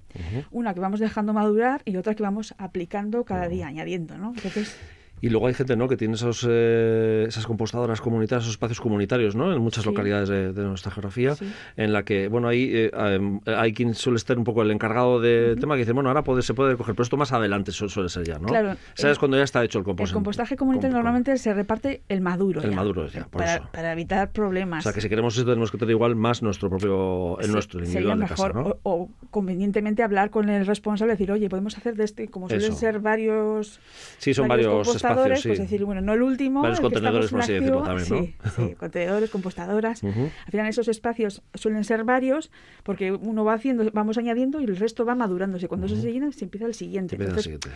[0.51, 4.33] una que vamos dejando madurar y otra que vamos aplicando cada día, añadiendo, ¿no?
[4.35, 4.77] Entonces,
[5.21, 5.89] Y luego hay gente ¿no?
[5.89, 9.53] que tiene esos, eh, esas compostadoras comunitarias, esos espacios comunitarios ¿no?
[9.53, 9.91] en muchas Sí.
[9.91, 11.51] localidades de, de nuestra geografía, Sí.
[11.77, 15.21] en la que, bueno, ahí eh, em, hay quien suele estar un poco el encargado
[15.21, 17.89] del tema que dice, bueno, ahora puede, se puede recoger, pero esto más adelante su-
[17.89, 18.47] suele ser ya, ¿no?
[18.47, 20.11] Claro, ¿Sabes cuando ya está hecho el compost?
[20.11, 22.63] El compostaje comunitario Com- com- normalmente se reparte el maduro.
[22.63, 23.69] El ya, maduro ya, por para, eso.
[23.73, 24.85] para evitar O problemas.
[24.85, 27.81] sea, que si queremos esto tenemos que tener igual más nuestro propio, el Se- nuestro,
[27.81, 28.77] el sería individual de casa, ¿no?
[28.83, 32.49] o, o convenientemente hablar con el responsable y decir, oye, podemos hacer de este, como
[32.49, 32.79] suelen Eso.
[32.79, 33.81] ser varios,
[34.19, 35.49] Sí, son varios compostadores, espacios, sí.
[35.49, 38.19] pues decir, bueno, no el último, Varios el contenedores, por así decirlo, también, ¿no?
[38.23, 40.03] Sí, sí, contenedores, compostadoras.
[40.03, 40.31] Ujú.
[40.47, 42.51] Al final esos espacios suelen ser varios
[42.83, 45.69] porque uno va haciendo, vamos añadiendo y el resto va madurándose.
[45.69, 47.17] Cuando eso se llena, se empieza el siguiente.
[47.17, 47.71] Empieza el Entonces, siguiente.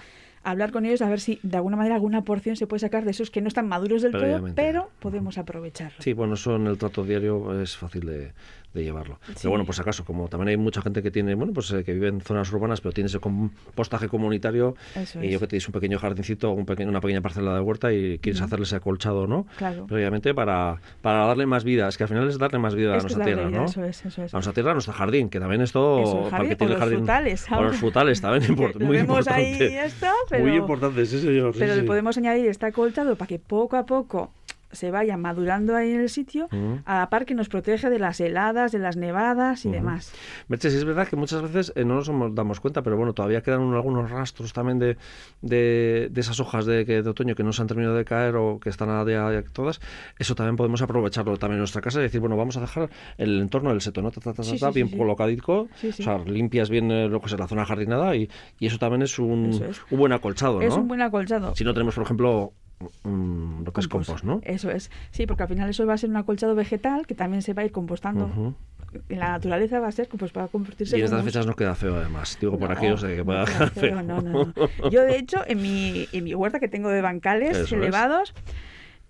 [0.44, 3.10] Hablar con ellos a ver si de alguna manera alguna porción se puede sacar de
[3.12, 5.96] esos que no están maduros del todo, pero podemos aprovecharlo.
[6.00, 8.32] Sí, bueno, eso en el trato diario es fácil de,
[8.74, 9.18] de llevarlo.
[9.28, 9.32] Sí.
[9.42, 11.92] Pero bueno, pues acaso, como también hay mucha gente que tiene, bueno, pues eh, que
[11.92, 15.32] vive en zonas urbanas, pero tiene ese compostaje comunitario, Eso y es.
[15.32, 18.40] yo que tienes un pequeño jardincito, un pequeño, una pequeña parcela de huerta y quieres
[18.40, 19.46] hacerle ese acolchado, ¿no?
[19.58, 19.86] Claro.
[19.86, 21.88] Previamente para, para darle más vida.
[21.88, 23.64] Es que al final es darle más vida a es nuestra tierra, vida, ¿no?
[23.66, 24.32] eso es, eso es.
[24.32, 26.80] A nuestra tierra, a nuestro jardín, que también esto, el para el que tiene los
[26.80, 26.98] jardín.
[26.98, 29.84] frutales, O los frutales también, import- muy vemos ahí importante.
[29.84, 31.52] esto, pero- Muy importante, sí, señor.
[31.52, 31.86] sí, Pero le sí.
[31.86, 34.32] podemos añadir este acolchado para que poco a poco
[34.72, 36.48] se vaya madurando ahí en el sitio,
[36.84, 39.76] a la par que nos protege de las heladas, de las nevadas y Ujú.
[39.76, 40.12] demás.
[40.48, 43.42] Merche, sí es verdad que muchas veces eh, no nos damos cuenta, pero bueno, todavía
[43.42, 44.96] quedan un- algunos rastros también de,
[45.42, 48.58] de, de esas hojas de, de otoño que no se han terminado de caer o
[48.60, 49.80] que están a día todas.
[50.18, 53.40] Eso también podemos aprovecharlo también en nuestra casa y decir, bueno, vamos a dejar el
[53.40, 54.10] entorno del seto, ¿no?
[54.10, 57.20] Ta, ta, ta, Sí, ta, sí, bien sí, colocadico, o sea, limpias bien eh, lo
[57.20, 59.80] que es la zona jardinada y, y eso también es un, es.
[59.90, 60.66] un buen acolchado, ¿no?
[60.66, 61.54] Es un buen acolchado.
[61.54, 62.52] Si no tenemos, por ejemplo,
[63.04, 64.40] mm, lo que es compost, ¿no?
[64.44, 64.90] Eso es.
[65.10, 67.62] Sí, porque al final eso va a ser un acolchado vegetal que también se va
[67.62, 68.54] a ir compostando.
[69.08, 71.74] En la naturaleza va a ser pues para convertirse Y en estas fechas no queda
[71.74, 72.36] feo, además.
[72.40, 73.44] Digo, por No, aquellos de que no pueda
[74.02, 74.52] no, no, no.
[74.90, 78.34] Yo, de hecho, en mi, en mi huerta que tengo de bancales Eso es.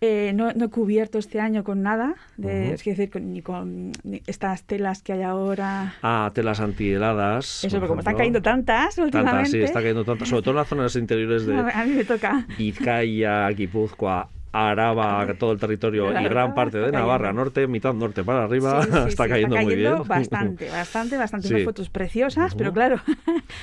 [0.04, 3.92] Eh, no, no he cubierto este año con nada, de, es decir, con- ni con
[4.02, 5.94] ni estas telas que hay ahora.
[6.02, 7.62] Ah, telas antiheladas.
[7.64, 9.32] Eso, por porque como están cayendo tantas últimamente.
[9.32, 10.28] Tantas, sí, está cayendo tantas.
[10.28, 12.46] Sobre todo en las zonas interiores de a mí me toca.
[12.58, 17.44] Vizcaya, Guipúzcoa, Araba, todo el territorio y gran parte de está Navarra cayendo.
[17.44, 19.94] norte, mitad norte para arriba, Sí, sí, sí, está cayendo muy bien.
[20.06, 21.48] bastante, bastante, bastante.
[21.48, 21.54] Sí.
[21.54, 22.58] Unas fotos preciosas, Ujú.
[22.58, 22.96] pero claro,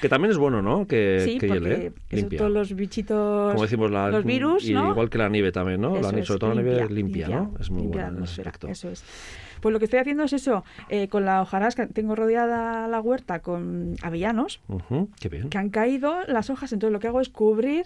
[0.01, 0.87] Que también es bueno, ¿no?
[0.87, 2.39] Que, sí, que hiele, limpia.
[2.39, 4.89] todos los bichitos, Como decimos, la, los virus, y ¿no?
[4.89, 5.93] igual que la nieve también, ¿no?
[5.95, 7.39] la nieve, es, sobre todo la nieve limpia, limpia, ¿no?
[7.43, 8.67] limpia, Es muy limpia buena en ese aspecto.
[8.67, 9.03] Eso es.
[9.61, 13.39] Pues lo que estoy haciendo es eso, eh, con la hojarasca, tengo rodeada la huerta
[13.39, 15.49] con avellanos Ujú, qué bien.
[15.49, 17.85] que han caído las hojas, entonces lo que hago es cubrir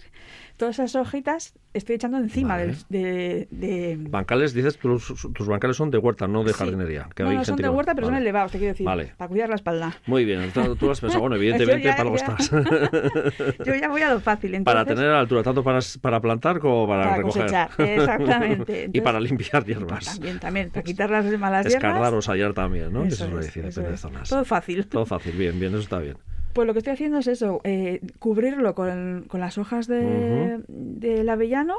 [0.58, 2.76] todas esas hojitas, estoy echando encima Vale.
[2.89, 6.60] de, de- Bancales, dices, tus, tus bancales son de huerta, no de Sí.
[6.60, 7.10] jardinería.
[7.16, 8.24] Que No, hay no, son de huerta, pero son Vale.
[8.24, 9.14] elevados, te quiero decir, Vale.
[9.18, 9.97] para cuidar la espalda.
[10.06, 12.51] Muy bien, tú, tú has pensado, bueno, evidentemente ya- para algo estás.
[13.66, 16.88] Yo ya voy a lo fácil, entonces, para tener altura, tanto para, para plantar como
[16.88, 17.41] para, para recoger.
[17.43, 18.74] cosechar, exactamente.
[18.74, 20.06] y Entonces, para limpiar hierbas.
[20.06, 21.84] También, también, para quitar las malas hierbas.
[21.84, 23.04] Escardar o sayar también, ¿no?
[23.04, 23.99] Eso suele es, decir, eso es.
[23.99, 24.30] zonas.
[24.30, 24.86] Todo fácil.
[24.88, 26.18] Todo fácil, bien, bien, eso está bien.
[26.54, 31.28] Pues lo que estoy haciendo es eso, eh, cubrirlo con, con las hojas de, del
[31.30, 31.76] avellano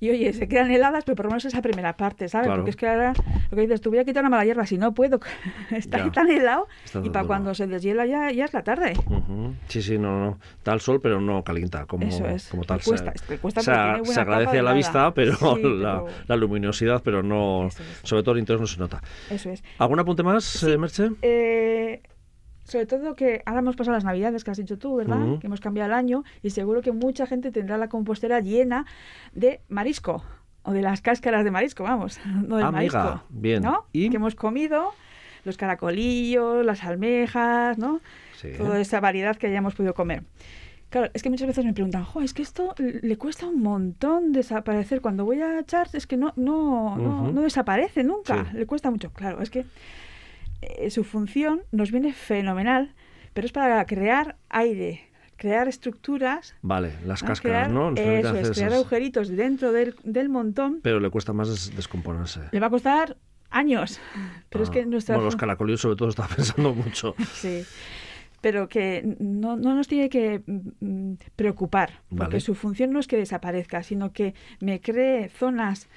[0.00, 2.46] y oye, se quedan heladas, pero por lo menos esa primera parte, ¿sabes?
[2.48, 2.62] Claro.
[2.62, 3.12] Porque es que ahora
[3.50, 5.20] lo que dices, tú voy a quitar una mala hierba, si no puedo,
[5.70, 6.10] está Ya.
[6.10, 8.94] tan helado Está y para cuando se deshiela ya, ya es la tarde.
[9.68, 10.38] Sí, sí, no, no.
[10.64, 12.48] Da el sol, pero no calienta como, Eso es.
[12.48, 12.80] como tal.
[12.82, 16.06] Cuesta, se, cuesta se- tiene buena agradece de a la vista, pero, Sí, la, pero-
[16.26, 17.78] la luminosidad, pero no, es.
[18.02, 19.00] sobre todo el interior no se nota.
[19.30, 19.62] Eso es.
[19.78, 21.10] ¿Algún apunte más, eh, Merche?
[21.22, 22.02] Eh,
[22.72, 25.38] sobre todo que ahora hemos pasado las navidades que has dicho tú, ¿verdad?
[25.40, 28.86] Que hemos cambiado el año y seguro que mucha gente tendrá la compostera llena
[29.34, 30.24] de marisco
[30.62, 33.24] o de las cáscaras de marisco, vamos, no del Amiga, marisco.
[33.28, 33.62] bien.
[33.62, 33.84] ¿No?
[33.92, 34.08] ¿Y?
[34.08, 34.92] Que hemos comido
[35.44, 38.00] los caracolillos, las almejas, ¿no?
[38.36, 38.48] Sí.
[38.56, 40.22] Toda esa variedad que hayamos podido comer.
[40.88, 44.32] Claro, es que muchas veces me preguntan, jo, es que esto le cuesta un montón
[44.32, 45.00] desaparecer.
[45.00, 48.44] Cuando voy a echar, es que no, no, no, desaparece nunca.
[48.50, 48.58] Sí.
[48.58, 49.10] Le cuesta mucho.
[49.10, 49.64] Claro, es que
[50.62, 52.94] eh, su función nos viene fenomenal,
[53.34, 55.00] pero es para crear aire,
[55.36, 56.54] crear estructuras.
[56.62, 57.90] Vale, las cáscaras, Crear- ¿no?
[57.90, 60.80] Nos eso es, crear esas- agujeritos dentro del, del montón.
[60.82, 62.40] Pero le cuesta más des- descomponerse.
[62.52, 63.16] Le va a costar
[63.50, 64.00] años.
[64.48, 65.14] Pero es Ah, que nuestra...
[65.16, 67.14] Bueno, los caracolillos sobre todo estaba pensando mucho.
[67.34, 67.64] Sí.
[68.40, 72.40] Pero que no, no nos tiene que mm, preocupar, porque Vale.
[72.40, 75.88] su función no es que desaparezca, sino que me cree zonas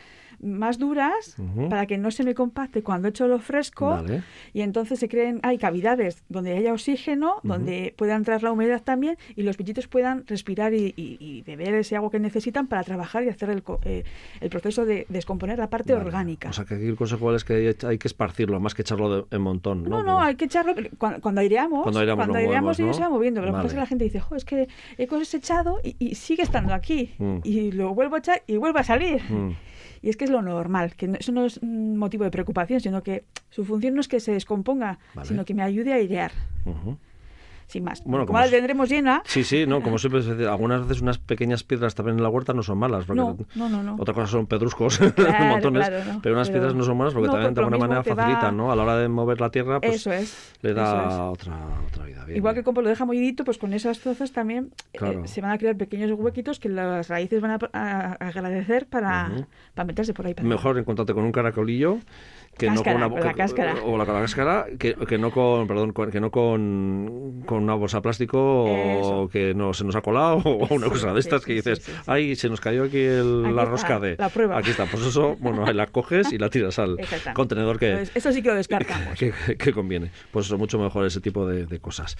[0.46, 1.36] más duras
[1.70, 4.22] para que no se me compacte cuando echo lo fresco Vale.
[4.54, 9.18] y entonces se creen, hay cavidades donde haya oxígeno, donde pueda entrar la humedad también
[9.36, 13.24] y los bichitos puedan respirar y, y- y beber ese agua que necesitan para trabajar
[13.24, 14.04] y hacer el, eh,
[14.42, 16.06] el proceso de descomponer la parte Vale.
[16.06, 16.50] orgánica.
[16.50, 19.36] O sea, que aquí el consejo es que hay, que esparcirlo, más que echarlo de-
[19.36, 19.84] en montón.
[19.84, 21.84] No, No, no, hay que echarlo cuando, cuando aireamos.
[21.84, 22.94] Cuando aireamos lo movemos, y ¿no?
[22.94, 23.42] se va moviendo.
[23.42, 23.70] Pero Vale.
[23.70, 24.68] que la gente dice, jo, es que
[24.98, 27.14] he cosechado y, y sigue estando aquí.
[27.18, 27.38] Mm.
[27.44, 29.22] Y lo vuelvo a echar y vuelve a salir.
[29.30, 29.56] Mm.
[30.06, 32.80] Y es que es lo normal, que no- eso no es un motivo de preocupación,
[32.80, 35.28] sino que su función no es que se descomponga, Vale.
[35.28, 36.32] sino que me ayude a airear,
[36.64, 36.96] Ujú.
[37.68, 38.02] Sin más.
[38.04, 41.64] Bueno, como como la tendremos llena, Sí, sí, no, como siempre algunas veces unas pequeñas
[41.64, 43.06] piedras también en la huerta no son malas.
[43.06, 43.96] porque No, no, no, no.
[44.00, 47.14] Otra cosa son pedruscos, Claro, montones, claro, no, pero unas pero- piedras no son malas
[47.14, 48.72] porque no, también de alguna manera facilitan, ¿no?
[48.72, 50.54] A la hora de mover la tierra, pues eso es.
[50.62, 51.14] le eso da es.
[51.16, 51.58] otra,
[51.88, 52.26] otra vida.
[52.26, 52.66] Bien, Igual que bien.
[52.66, 56.12] compost lo deja mollidito, pues con esas trozos también eh, se van a crear pequeños
[56.12, 59.32] huequitos que las raíces van a, agradecer para,
[59.74, 60.34] para meterse por ahí.
[60.34, 62.00] para Mejor encontrarte con un caracolillo
[62.58, 63.76] que Cáscara, no con una la cáscara.
[63.84, 67.98] o la, la cáscara que, que no con perdón que no con, con una bolsa
[67.98, 69.22] de plástico Eso.
[69.24, 71.48] o que no se nos ha colado o una Sí, cosa de sí, estas sí,
[71.48, 74.58] que dices ay se nos cayó aquí el- Aquí la rosca de la prueba.
[74.58, 76.98] aquí está pues eso bueno la coges y la tiras al
[77.34, 79.20] contenedor que, Pues eso sí que lo descartamos.
[79.20, 80.12] que, que conviene.
[80.32, 82.16] Pues eso, mucho mejor ese tipo de, de cosas.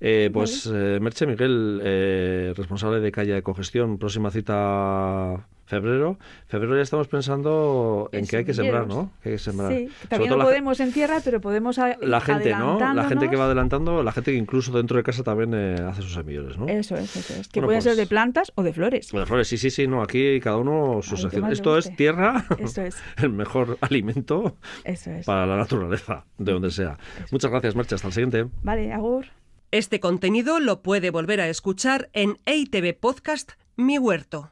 [0.00, 6.18] Eh, pues eh, Merche Miguel, eh, responsable de calle de cogestión, próxima cita febrero.
[6.46, 8.86] Febrero ya estamos pensando en En que hay que sembrar.
[8.86, 9.10] ¿no?
[9.22, 9.72] Que hay que sembrar.
[9.72, 12.78] Sí, también no podemos en tierra, pero podemos a- la gente, ¿no?
[12.94, 16.02] La gente que va adelantando, la gente que incluso dentro de casa también eh, hace
[16.02, 16.68] sus semilleros, ¿no?
[16.68, 17.48] Eso es, eso es.
[17.48, 19.12] Que Bueno, pueden ser pues- de plantas o de flores.
[19.12, 21.40] Las flores, sí, sí, sí, no, aquí cada uno su Al que sección.
[21.42, 25.26] más le Esto es tierra, Eso es, el mejor alimento eso es.
[25.26, 26.98] para la naturaleza, de donde sea.
[27.30, 28.46] Muchas gracias, Merche, hasta el siguiente.
[28.62, 29.26] Vale, Agur.
[29.70, 34.50] Este contenido lo puede volver a escuchar en EITV Podcast Mi Huerto.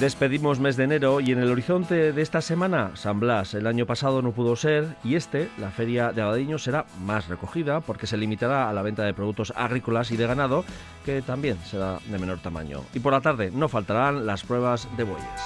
[0.00, 3.54] Despedimos mes de enero y en el horizonte de esta semana, San Blas.
[3.54, 7.80] El año pasado no pudo ser y este, la feria de Abadiño, será más recogida
[7.80, 10.66] porque se limitará a la venta de productos agrícolas y de ganado,
[11.06, 12.82] que también será de menor tamaño.
[12.92, 15.42] Y por la tarde no faltarán las pruebas de bueyes.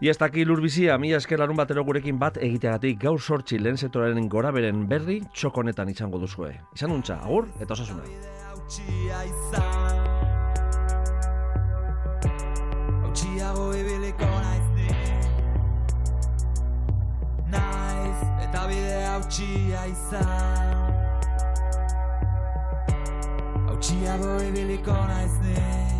[0.00, 4.28] Y hasta aquí lurbizia, mila esker larun batero gurekin bat egiteagatik gaur sortzi lehen sektoraren
[4.30, 6.54] goraberen berri txokonetan izango duzue.
[6.78, 8.06] Izan untza, agur eta osasuna.
[14.18, 14.26] go
[17.50, 20.74] naiz eta bide hautsia izan.
[23.68, 25.97] Hautsia boi biliko naiz ni